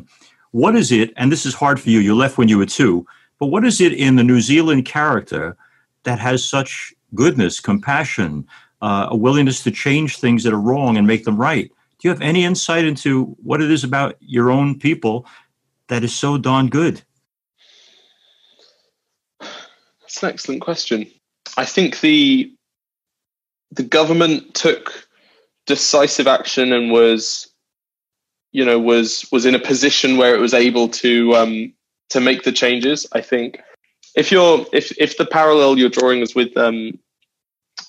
What 0.50 0.76
is 0.76 0.92
it, 0.92 1.14
and 1.16 1.32
this 1.32 1.46
is 1.46 1.54
hard 1.54 1.80
for 1.80 1.92
you, 1.92 2.00
you 2.00 2.16
left 2.16 2.40
when 2.40 2.48
you 2.48 2.58
were 2.58 2.66
two, 2.80 3.06
but 3.40 3.52
what 3.54 3.64
is 3.64 3.80
it 3.80 3.94
in 3.94 4.16
the 4.16 4.24
New 4.24 4.42
Zealand 4.42 4.86
character 4.88 5.56
that 6.02 6.18
has 6.18 6.44
such 6.44 6.96
goodness, 7.14 7.60
compassion, 7.60 8.48
uh, 8.82 9.06
a 9.12 9.16
willingness 9.16 9.62
to 9.66 9.70
change 9.70 10.18
things 10.18 10.42
that 10.44 10.54
are 10.58 10.68
wrong 10.70 10.98
and 10.98 11.06
make 11.06 11.26
them 11.26 11.38
right? 11.50 11.70
You 12.06 12.12
have 12.12 12.22
any 12.22 12.46
insight 12.46 12.86
into 12.86 13.36
what 13.42 13.64
it 13.64 13.72
is 13.72 13.84
about 13.84 14.16
your 14.20 14.52
own 14.52 14.78
people 14.78 15.26
that 15.88 16.04
is 16.04 16.14
so 16.14 16.38
darn 16.38 16.70
good? 16.70 17.02
That's 19.40 20.22
an 20.22 20.30
excellent 20.30 20.62
question. 20.62 21.08
I 21.58 21.66
think 21.66 22.02
the 22.02 22.54
the 23.72 23.82
government 23.82 24.54
took 24.54 25.08
decisive 25.66 26.28
action 26.28 26.74
and 26.74 26.92
was 26.92 27.52
you 28.52 28.64
know 28.64 28.78
was 28.78 29.28
was 29.32 29.48
in 29.48 29.56
a 29.56 29.60
position 29.60 30.18
where 30.18 30.36
it 30.36 30.40
was 30.40 30.54
able 30.54 30.88
to 30.90 31.34
um 31.34 31.74
to 32.10 32.22
make 32.22 32.44
the 32.44 32.52
changes 32.52 33.08
i 33.14 33.20
think 33.20 33.60
if 34.16 34.32
you're 34.32 34.64
if 34.72 34.96
if 35.00 35.18
the 35.18 35.26
parallel 35.26 35.76
you're 35.76 35.90
drawing 35.90 36.22
is 36.22 36.36
with 36.36 36.56
um 36.56 37.00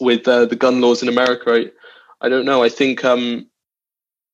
with 0.00 0.26
uh, 0.26 0.46
the 0.46 0.56
gun 0.56 0.80
laws 0.80 1.02
in 1.02 1.08
america 1.08 1.52
I, 1.52 2.26
I 2.26 2.30
don't 2.30 2.46
know 2.46 2.62
i 2.62 2.70
think 2.70 3.04
um 3.04 3.46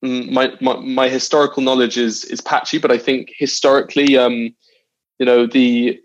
my, 0.02 0.52
my, 0.60 0.76
my 0.76 1.08
historical 1.08 1.62
knowledge 1.62 1.96
is 1.96 2.24
is 2.24 2.40
patchy, 2.40 2.78
but 2.78 2.90
I 2.90 2.98
think 2.98 3.32
historically, 3.36 4.18
um, 4.18 4.54
you 5.18 5.26
know, 5.26 5.46
the 5.46 6.00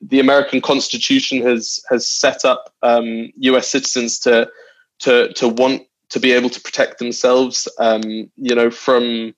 the 0.00 0.20
American 0.20 0.60
Constitution 0.60 1.42
has 1.42 1.80
has 1.90 2.08
set 2.08 2.44
up 2.44 2.72
um, 2.82 3.30
U.S. 3.36 3.68
citizens 3.68 4.18
to 4.20 4.48
to 5.00 5.32
to 5.34 5.48
want 5.48 5.82
to 6.08 6.20
be 6.20 6.32
able 6.32 6.50
to 6.50 6.60
protect 6.60 6.98
themselves, 6.98 7.68
um, 7.78 8.02
you 8.36 8.54
know, 8.54 8.70
from 8.70 9.34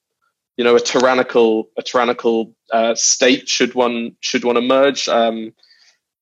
you 0.56 0.64
know 0.64 0.76
a 0.76 0.80
tyrannical 0.80 1.70
a 1.76 1.82
tyrannical 1.82 2.54
uh, 2.72 2.94
state 2.94 3.48
should 3.48 3.74
one 3.74 4.16
should 4.20 4.44
one 4.44 4.56
emerge, 4.56 5.08
um, 5.08 5.52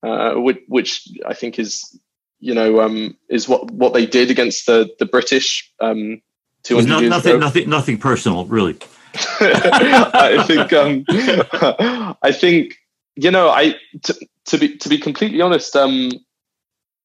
uh, 0.02 0.34
which, 0.34 0.60
which, 0.68 1.08
I 1.26 1.34
think 1.34 1.58
is 1.58 1.98
you 2.40 2.54
know 2.54 2.80
um, 2.80 3.18
is 3.28 3.48
what 3.48 3.70
what 3.70 3.92
they 3.92 4.06
did 4.06 4.30
against 4.30 4.64
the 4.64 4.88
the 4.98 5.06
British 5.06 5.70
um, 5.80 6.22
not, 6.70 7.02
nothing, 7.04 7.40
nothing, 7.40 7.68
nothing 7.68 7.98
personal, 7.98 8.46
really. 8.46 8.76
I 9.40 10.42
think, 10.46 10.72
um, 10.72 11.04
I 12.22 12.32
think, 12.32 12.78
you 13.16 13.30
know, 13.30 13.50
I 13.50 13.74
to, 14.04 14.26
to 14.46 14.58
be 14.58 14.76
to 14.78 14.88
be 14.88 14.98
completely 14.98 15.40
honest, 15.40 15.76
um, 15.76 16.10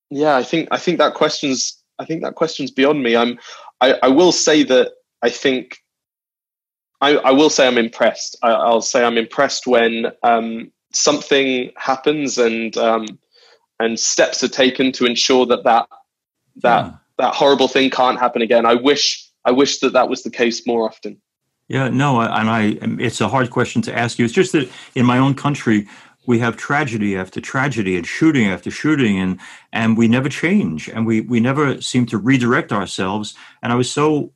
yeah, 0.10 0.36
I 0.36 0.44
think 0.44 0.70
I 0.72 0.78
think 0.78 1.00
that 1.00 1.16
question's 1.16 1.82
I 2.00 2.06
think 2.06 2.24
that 2.24 2.36
question's 2.36 2.72
beyond 2.72 3.04
me. 3.04 3.16
I'm, 3.16 3.40
I, 3.82 3.96
I 4.04 4.08
will 4.08 4.32
say 4.32 4.64
that 4.64 4.92
I 5.22 5.30
think, 5.30 5.78
I, 7.02 7.18
I 7.18 7.32
will 7.32 7.50
say 7.50 7.68
I'm 7.68 7.78
impressed. 7.78 8.38
I, 8.44 8.70
will 8.70 8.82
say 8.82 9.04
I'm 9.04 9.18
impressed 9.18 9.68
when 9.68 10.12
um, 10.24 10.72
something 10.94 11.72
happens 11.76 12.38
and 12.38 12.76
um, 12.78 13.06
and 13.80 14.00
steps 14.00 14.44
are 14.44 14.50
taken 14.50 14.92
to 14.94 15.06
ensure 15.06 15.46
that 15.48 15.64
that 15.64 15.88
that 16.58 16.86
yeah. 16.86 16.92
that 17.18 17.36
horrible 17.36 17.68
thing 17.68 17.90
can't 17.90 18.20
happen 18.20 18.42
again. 18.42 18.66
I 18.66 18.76
wish 18.76 19.27
I 19.48 19.52
wish 19.52 19.80
that 19.80 19.94
that 19.94 20.10
was 20.10 20.24
the 20.24 20.30
case 20.30 20.68
more 20.68 20.86
often. 20.86 21.22
Yeah, 21.70 21.88
no, 21.88 22.20
and 22.20 22.50
I, 22.50 22.78
it's 23.02 23.22
a 23.22 23.30
hard 23.30 23.50
question 23.50 23.82
to 23.84 23.98
ask 23.98 24.20
you. 24.20 24.26
It's 24.26 24.34
just 24.34 24.52
that 24.52 24.70
in 24.94 25.06
my 25.06 25.18
own 25.18 25.36
country, 25.36 25.88
we 26.26 26.40
have 26.40 26.58
tragedy 26.58 27.16
after 27.16 27.40
tragedy 27.40 27.96
and 27.96 28.06
shooting 28.06 28.48
after 28.48 28.70
shooting, 28.70 29.18
and 29.18 29.40
and 29.72 29.98
we 29.98 30.10
never 30.10 30.28
change, 30.28 30.90
and 30.90 31.06
we 31.06 31.22
we 31.22 31.40
never 31.40 31.82
seem 31.82 32.06
to 32.08 32.18
redirect 32.18 32.74
ourselves. 32.74 33.36
And 33.62 33.72
I 33.72 33.76
was 33.76 33.90
so 33.90 34.34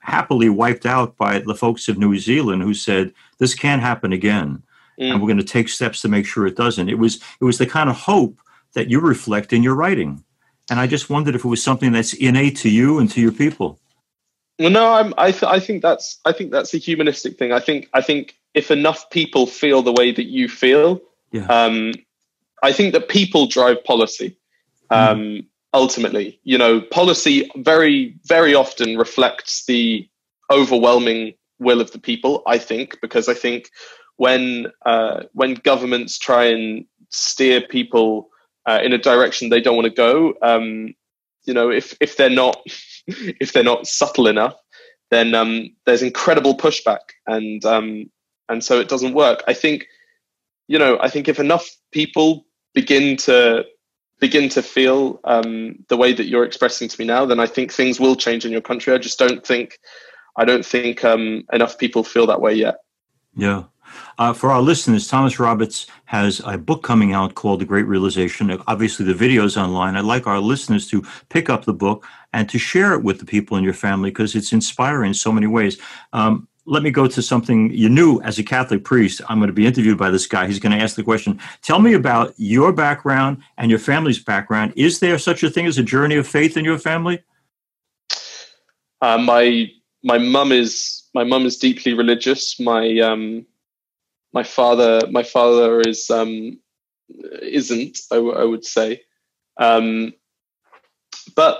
happily 0.00 0.48
wiped 0.48 0.86
out 0.86 1.18
by 1.18 1.40
the 1.40 1.54
folks 1.54 1.88
of 1.88 1.98
New 1.98 2.18
Zealand 2.18 2.62
who 2.62 2.72
said 2.72 3.12
this 3.38 3.54
can't 3.54 3.82
happen 3.82 4.12
again, 4.12 4.62
mm. 4.98 5.10
and 5.10 5.20
we're 5.20 5.28
going 5.28 5.36
to 5.36 5.44
take 5.44 5.68
steps 5.68 6.00
to 6.00 6.08
make 6.08 6.24
sure 6.24 6.46
it 6.46 6.56
doesn't. 6.56 6.88
It 6.88 6.98
was 6.98 7.16
it 7.40 7.44
was 7.44 7.58
the 7.58 7.66
kind 7.66 7.90
of 7.90 7.96
hope 7.96 8.38
that 8.72 8.88
you 8.88 9.00
reflect 9.00 9.52
in 9.52 9.62
your 9.62 9.74
writing, 9.74 10.24
and 10.70 10.80
I 10.80 10.86
just 10.86 11.10
wondered 11.10 11.34
if 11.34 11.44
it 11.44 11.48
was 11.48 11.62
something 11.62 11.92
that's 11.92 12.14
innate 12.14 12.56
to 12.58 12.70
you 12.70 12.98
and 12.98 13.10
to 13.10 13.20
your 13.20 13.32
people. 13.32 13.78
Well, 14.60 14.70
no, 14.70 14.92
I'm, 14.92 15.14
I, 15.16 15.30
th- 15.32 15.44
I 15.44 15.58
think 15.58 15.80
that's 15.80 16.18
I 16.26 16.32
think 16.32 16.50
that's 16.50 16.74
a 16.74 16.76
humanistic 16.76 17.38
thing. 17.38 17.50
I 17.50 17.60
think 17.60 17.88
I 17.94 18.02
think 18.02 18.36
if 18.52 18.70
enough 18.70 19.08
people 19.08 19.46
feel 19.46 19.80
the 19.80 19.92
way 19.92 20.12
that 20.12 20.26
you 20.26 20.50
feel, 20.50 21.00
yeah. 21.32 21.46
um, 21.46 21.94
I 22.62 22.70
think 22.70 22.92
that 22.92 23.08
people 23.08 23.46
drive 23.46 23.82
policy. 23.84 24.36
Hmm. 24.90 24.94
Um, 24.94 25.18
mm. 25.18 25.46
Ultimately, 25.72 26.40
you 26.44 26.58
know, 26.58 26.80
policy 26.80 27.48
very 27.56 28.16
very 28.24 28.54
often 28.54 28.98
reflects 28.98 29.64
the 29.64 30.06
overwhelming 30.50 31.32
will 31.58 31.80
of 31.80 31.92
the 31.92 31.98
people. 31.98 32.42
I 32.46 32.58
think 32.58 33.00
because 33.00 33.30
I 33.30 33.34
think 33.34 33.70
when 34.16 34.66
uh, 34.84 35.22
when 35.32 35.54
governments 35.54 36.18
try 36.18 36.44
and 36.44 36.84
steer 37.08 37.62
people 37.62 38.28
uh, 38.66 38.80
in 38.82 38.92
a 38.92 38.98
direction 38.98 39.48
they 39.48 39.62
don't 39.62 39.76
want 39.76 39.86
to 39.86 39.94
go, 39.94 40.34
um, 40.42 40.94
you 41.44 41.54
know, 41.54 41.70
if 41.70 41.96
if 42.00 42.18
they're 42.18 42.28
not 42.28 42.60
if 43.06 43.52
they're 43.52 43.62
not 43.62 43.86
subtle 43.86 44.26
enough, 44.26 44.56
then 45.10 45.34
um, 45.34 45.70
there's 45.86 46.02
incredible 46.02 46.56
pushback, 46.56 47.00
and 47.26 47.64
um, 47.64 48.10
and 48.48 48.64
so 48.64 48.80
it 48.80 48.88
doesn't 48.88 49.14
work. 49.14 49.42
I 49.46 49.54
think, 49.54 49.86
you 50.68 50.78
know, 50.78 50.98
I 51.00 51.08
think 51.08 51.28
if 51.28 51.38
enough 51.38 51.68
people 51.92 52.46
begin 52.74 53.16
to 53.18 53.64
begin 54.20 54.48
to 54.50 54.62
feel 54.62 55.18
um, 55.24 55.76
the 55.88 55.96
way 55.96 56.12
that 56.12 56.26
you're 56.26 56.44
expressing 56.44 56.88
to 56.88 57.00
me 57.00 57.06
now, 57.06 57.24
then 57.24 57.40
I 57.40 57.46
think 57.46 57.72
things 57.72 57.98
will 57.98 58.14
change 58.14 58.44
in 58.44 58.52
your 58.52 58.60
country. 58.60 58.92
I 58.92 58.98
just 58.98 59.18
don't 59.18 59.44
think, 59.44 59.78
I 60.36 60.44
don't 60.44 60.64
think 60.64 61.02
um, 61.04 61.44
enough 61.52 61.78
people 61.78 62.04
feel 62.04 62.26
that 62.26 62.40
way 62.40 62.54
yet. 62.54 62.76
Yeah. 63.34 63.64
Uh, 64.18 64.32
for 64.32 64.50
our 64.50 64.60
listeners, 64.60 65.08
Tomos 65.08 65.38
Roberts 65.38 65.86
has 66.04 66.40
a 66.44 66.58
book 66.58 66.82
coming 66.82 67.12
out 67.12 67.34
called 67.34 67.60
The 67.60 67.64
Great 67.64 67.86
Realization. 67.86 68.50
Obviously, 68.66 69.04
the 69.06 69.14
video 69.14 69.44
is 69.44 69.56
online. 69.56 69.96
I'd 69.96 70.04
like 70.04 70.26
our 70.26 70.38
listeners 70.38 70.86
to 70.88 71.02
pick 71.28 71.48
up 71.48 71.64
the 71.64 71.72
book 71.72 72.06
and 72.32 72.48
to 72.48 72.58
share 72.58 72.92
it 72.94 73.02
with 73.02 73.18
the 73.18 73.24
people 73.24 73.56
in 73.56 73.64
your 73.64 73.74
family 73.74 74.10
because 74.10 74.34
it's 74.34 74.52
inspiring 74.52 75.08
in 75.08 75.14
so 75.14 75.32
many 75.32 75.46
ways. 75.46 75.78
Um, 76.12 76.48
let 76.66 76.82
me 76.82 76.90
go 76.90 77.08
to 77.08 77.22
something 77.22 77.70
you 77.72 77.88
knew 77.88 78.20
as 78.20 78.38
a 78.38 78.44
Catholic 78.44 78.84
priest. 78.84 79.20
I'm 79.28 79.38
going 79.38 79.48
to 79.48 79.54
be 79.54 79.66
interviewed 79.66 79.98
by 79.98 80.10
this 80.10 80.26
guy. 80.26 80.46
He's 80.46 80.60
going 80.60 80.76
to 80.76 80.82
ask 80.82 80.94
the 80.94 81.02
question 81.02 81.40
Tell 81.62 81.80
me 81.80 81.94
about 81.94 82.34
your 82.36 82.72
background 82.72 83.42
and 83.56 83.70
your 83.70 83.80
family's 83.80 84.22
background. 84.22 84.74
Is 84.76 85.00
there 85.00 85.18
such 85.18 85.42
a 85.42 85.50
thing 85.50 85.66
as 85.66 85.78
a 85.78 85.82
journey 85.82 86.16
of 86.16 86.28
faith 86.28 86.56
in 86.56 86.64
your 86.64 86.78
family? 86.78 87.22
Uh, 89.00 89.18
my 89.18 89.70
my 90.04 90.18
mum 90.18 90.52
is 90.52 91.08
my 91.14 91.24
mum 91.24 91.46
is 91.46 91.56
deeply 91.56 91.94
religious. 91.94 92.60
My 92.60 92.98
um, 93.00 93.46
my 94.32 94.44
father 94.44 95.00
my 95.10 95.22
father 95.22 95.80
is 95.80 96.10
um, 96.10 96.60
isn't 97.42 97.98
I, 98.12 98.16
w- 98.16 98.36
I 98.36 98.44
would 98.44 98.64
say 98.64 99.02
um, 99.56 100.12
but 101.34 101.58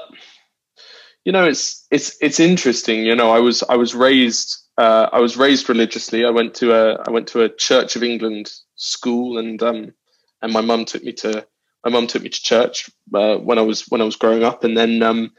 you 1.30 1.32
know, 1.32 1.44
it's 1.46 1.86
it's 1.92 2.16
it's 2.20 2.40
interesting. 2.40 3.04
You 3.04 3.14
know, 3.14 3.30
I 3.30 3.38
was 3.38 3.62
I 3.62 3.76
was 3.76 3.94
raised 3.94 4.64
uh, 4.76 5.10
I 5.12 5.20
was 5.20 5.36
raised 5.36 5.68
religiously. 5.68 6.24
I 6.24 6.30
went 6.30 6.56
to 6.56 6.72
a 6.74 6.96
I 7.06 7.10
went 7.12 7.28
to 7.28 7.44
a 7.44 7.48
Church 7.54 7.94
of 7.94 8.02
England 8.02 8.50
school, 8.74 9.38
and 9.38 9.62
um, 9.62 9.94
and 10.42 10.52
my 10.52 10.60
mum 10.60 10.86
took 10.86 11.04
me 11.04 11.12
to 11.12 11.46
my 11.84 11.92
mum 11.92 12.08
took 12.08 12.22
me 12.22 12.30
to 12.30 12.42
church 12.42 12.90
uh, 13.14 13.36
when 13.36 13.58
I 13.58 13.62
was 13.62 13.82
when 13.90 14.00
I 14.00 14.04
was 14.06 14.16
growing 14.16 14.42
up, 14.42 14.64
and 14.64 14.76
then 14.76 15.04
um, 15.04 15.30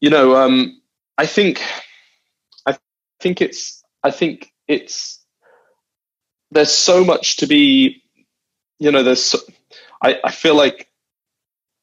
you 0.00 0.08
know 0.08 0.36
um, 0.36 0.80
I 1.18 1.26
think 1.26 1.62
I 2.66 2.78
think 3.20 3.42
it's 3.42 3.82
I 4.02 4.10
think 4.10 4.50
it's 4.68 5.22
there's 6.50 6.72
so 6.72 7.04
much 7.04 7.38
to 7.38 7.46
be 7.46 8.02
you 8.78 8.92
know 8.92 9.02
there's 9.02 9.24
so, 9.24 9.38
I, 10.02 10.18
I 10.24 10.30
feel 10.32 10.56
like 10.56 10.88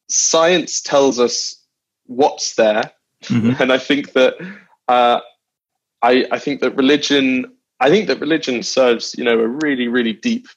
science 0.09 0.81
tells 0.81 1.19
us 1.19 1.64
what's 2.05 2.55
there 2.55 2.91
mm-hmm. 3.23 3.61
and 3.61 3.71
I 3.71 3.77
think 3.77 4.13
that 4.13 4.35
uh, 4.87 5.19
I 6.01 6.25
I 6.31 6.39
think 6.39 6.61
that 6.61 6.75
religion 6.75 7.51
I 7.79 7.89
think 7.89 8.07
that 8.07 8.19
religion 8.19 8.63
serves 8.63 9.15
you 9.17 9.23
know 9.23 9.39
a 9.39 9.47
really 9.47 9.87
really 9.87 10.13
deep 10.13 10.47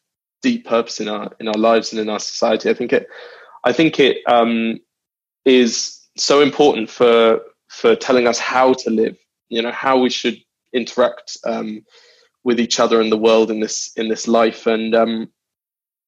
deep 0.43 0.67
purpose 0.67 1.01
in 1.01 1.09
our 1.09 1.31
in 1.41 1.49
our 1.49 1.59
lives 1.59 1.93
and 1.93 2.01
in 2.01 2.09
our 2.09 2.21
society. 2.21 2.71
I 2.71 2.75
think 2.75 2.93
it 2.93 3.09
I 3.65 3.73
think 3.73 3.99
it 3.99 4.19
um, 4.27 4.79
is 5.45 6.01
so 6.17 6.41
important 6.41 6.91
for 6.91 7.41
for 7.69 7.97
telling 7.97 8.27
us 8.27 8.39
how 8.39 8.73
to 8.75 8.91
live. 8.91 9.17
You 9.49 9.63
know 9.63 9.73
how 9.73 9.99
we 9.99 10.11
should 10.11 10.39
interact 10.73 11.37
um, 11.45 11.85
with 12.45 12.61
each 12.61 12.79
other 12.79 13.01
and 13.01 13.11
the 13.11 13.17
world 13.17 13.51
in 13.51 13.61
this 13.61 13.91
in 13.97 14.09
this 14.09 14.29
life, 14.29 14.67
and 14.67 14.95
um, 14.95 15.29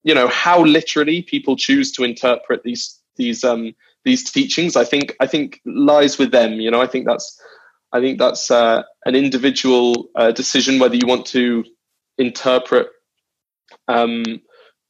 you 0.05 0.15
know 0.15 0.29
how 0.29 0.65
literally 0.65 1.23
people 1.23 1.57
choose 1.57 1.91
to 1.93 2.05
interpret 2.05 2.63
these 2.63 2.99
these 3.17 3.43
um, 3.45 3.75
these 4.05 4.31
teachings. 4.31 4.77
I 4.77 4.85
think 4.85 5.17
I 5.21 5.27
think 5.27 5.61
lies 5.65 6.19
with 6.19 6.31
them. 6.31 6.55
You 6.55 6.71
know 6.71 6.81
I 6.81 6.87
think 6.87 7.07
that's 7.07 7.41
I 7.93 8.01
think 8.01 8.19
that's 8.19 8.51
uh, 8.51 8.83
an 9.05 9.15
individual 9.15 10.09
uh, 10.15 10.31
decision 10.33 10.79
whether 10.79 10.97
you 10.97 11.07
want 11.07 11.27
to 11.27 11.65
interpret 12.19 12.89
um, 13.89 14.25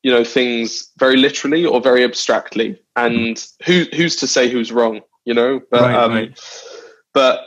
you 0.02 0.10
know 0.10 0.24
things 0.24 0.90
very 0.98 1.16
literally 1.16 1.64
or 1.64 1.80
very 1.80 2.04
abstractly 2.04 2.80
and 2.96 3.46
who 3.64 3.84
who's 3.94 4.16
to 4.16 4.26
say 4.26 4.48
who's 4.48 4.72
wrong 4.72 5.00
you 5.24 5.34
know 5.34 5.60
but 5.70 5.82
right, 5.82 5.94
um, 5.94 6.12
right. 6.12 6.40
but 7.12 7.40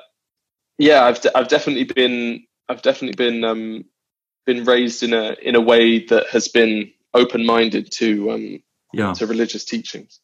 yeah 0.77 1.03
i've 1.05 1.19
i've 1.35 1.47
definitely 1.47 1.83
been 1.83 2.43
i've 2.69 2.81
definitely 2.81 3.15
been 3.15 3.43
um 3.43 3.83
been 4.45 4.63
raised 4.65 5.03
in 5.03 5.13
a 5.13 5.35
in 5.41 5.55
a 5.55 5.61
way 5.61 6.05
that 6.05 6.27
has 6.27 6.47
been 6.47 6.91
open 7.13 7.45
minded 7.45 7.91
to 7.91 8.31
um 8.31 8.63
yeah. 8.93 9.13
to 9.13 9.25
religious 9.25 9.65
teachings 9.65 10.19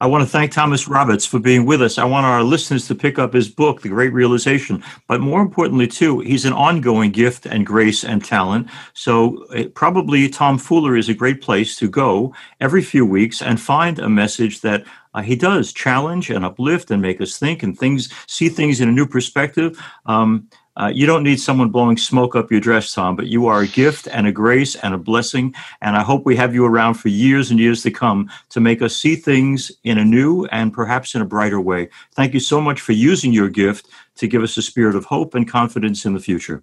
I 0.00 0.06
want 0.06 0.22
to 0.22 0.28
thank 0.28 0.52
Tomos 0.52 0.88
Roberts 0.88 1.24
for 1.24 1.38
being 1.38 1.66
with 1.66 1.82
us. 1.82 1.98
I 1.98 2.04
want 2.04 2.26
our 2.26 2.42
listeners 2.42 2.86
to 2.88 2.94
pick 2.94 3.18
up 3.18 3.32
his 3.32 3.48
book, 3.48 3.82
The 3.82 3.88
Great 3.88 4.12
Realization. 4.12 4.82
But 5.06 5.20
more 5.20 5.40
importantly, 5.40 5.86
too, 5.86 6.20
he's 6.20 6.44
an 6.44 6.52
ongoing 6.52 7.10
gift 7.10 7.46
and 7.46 7.66
grace 7.66 8.04
and 8.04 8.24
talent. 8.24 8.68
So 8.94 9.44
it, 9.52 9.74
probably 9.74 10.28
Tom 10.28 10.58
Fuller 10.58 10.96
is 10.96 11.08
a 11.08 11.14
great 11.14 11.40
place 11.40 11.76
to 11.76 11.88
go 11.88 12.34
every 12.60 12.82
few 12.82 13.06
weeks 13.06 13.42
and 13.42 13.60
find 13.60 13.98
a 13.98 14.08
message 14.08 14.60
that 14.60 14.84
uh, 15.14 15.22
he 15.22 15.34
does 15.34 15.72
challenge 15.72 16.30
and 16.30 16.44
uplift 16.44 16.90
and 16.90 17.00
make 17.00 17.20
us 17.20 17.38
think 17.38 17.62
and 17.62 17.78
things 17.78 18.12
see 18.26 18.48
things 18.48 18.80
in 18.80 18.88
a 18.88 18.92
new 18.92 19.06
perspective. 19.06 19.82
Um, 20.04 20.48
uh, 20.76 20.92
you 20.94 21.06
don't 21.06 21.22
need 21.22 21.40
someone 21.40 21.70
blowing 21.70 21.96
smoke 21.96 22.36
up 22.36 22.50
your 22.50 22.60
dress, 22.60 22.92
Tom, 22.92 23.16
but 23.16 23.26
you 23.26 23.46
are 23.46 23.60
a 23.62 23.66
gift 23.66 24.08
and 24.08 24.26
a 24.26 24.32
grace 24.32 24.74
and 24.76 24.94
a 24.94 24.98
blessing. 24.98 25.54
And 25.80 25.96
I 25.96 26.02
hope 26.02 26.26
we 26.26 26.36
have 26.36 26.54
you 26.54 26.66
around 26.66 26.94
for 26.94 27.08
years 27.08 27.50
and 27.50 27.58
years 27.58 27.82
to 27.82 27.90
come 27.90 28.30
to 28.50 28.60
make 28.60 28.82
us 28.82 28.94
see 28.94 29.16
things 29.16 29.72
in 29.84 29.98
a 29.98 30.04
new 30.04 30.44
and 30.46 30.72
perhaps 30.72 31.14
in 31.14 31.22
a 31.22 31.26
brighter 31.26 31.60
way. 31.60 31.88
Thank 32.12 32.34
you 32.34 32.40
so 32.40 32.60
much 32.60 32.80
for 32.80 32.92
using 32.92 33.32
your 33.32 33.48
gift 33.48 33.88
to 34.16 34.26
give 34.26 34.42
us 34.42 34.56
a 34.56 34.62
spirit 34.62 34.94
of 34.94 35.06
hope 35.06 35.34
and 35.34 35.48
confidence 35.48 36.04
in 36.04 36.12
the 36.12 36.20
future. 36.20 36.62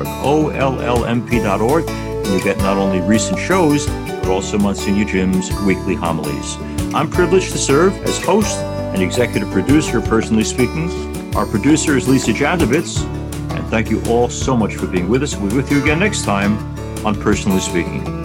ollmp.org. 0.06 1.84
And 1.90 2.26
you 2.26 2.42
get 2.42 2.56
not 2.58 2.78
only 2.78 3.00
recent 3.00 3.38
shows, 3.38 3.86
but 3.86 4.28
also 4.28 4.56
Monsignor 4.56 5.04
Jim's 5.04 5.52
weekly 5.66 5.94
homilies. 5.94 6.56
I'm 6.94 7.10
privileged 7.10 7.52
to 7.52 7.58
serve 7.58 7.92
as 8.04 8.18
host 8.24 8.56
and 8.60 9.02
executive 9.02 9.50
producer, 9.50 10.00
personally 10.00 10.44
speaking. 10.44 11.36
Our 11.36 11.44
producer 11.44 11.98
is 11.98 12.08
Lisa 12.08 12.32
Jadovitz. 12.32 13.04
And 13.54 13.66
thank 13.66 13.90
you 13.90 14.02
all 14.08 14.30
so 14.30 14.56
much 14.56 14.76
for 14.76 14.86
being 14.86 15.06
with 15.06 15.22
us. 15.22 15.36
We'll 15.36 15.50
be 15.50 15.56
with 15.56 15.70
you 15.70 15.82
again 15.82 15.98
next 15.98 16.24
time 16.24 16.56
on 17.04 17.14
Personally 17.20 17.60
Speaking. 17.60 18.19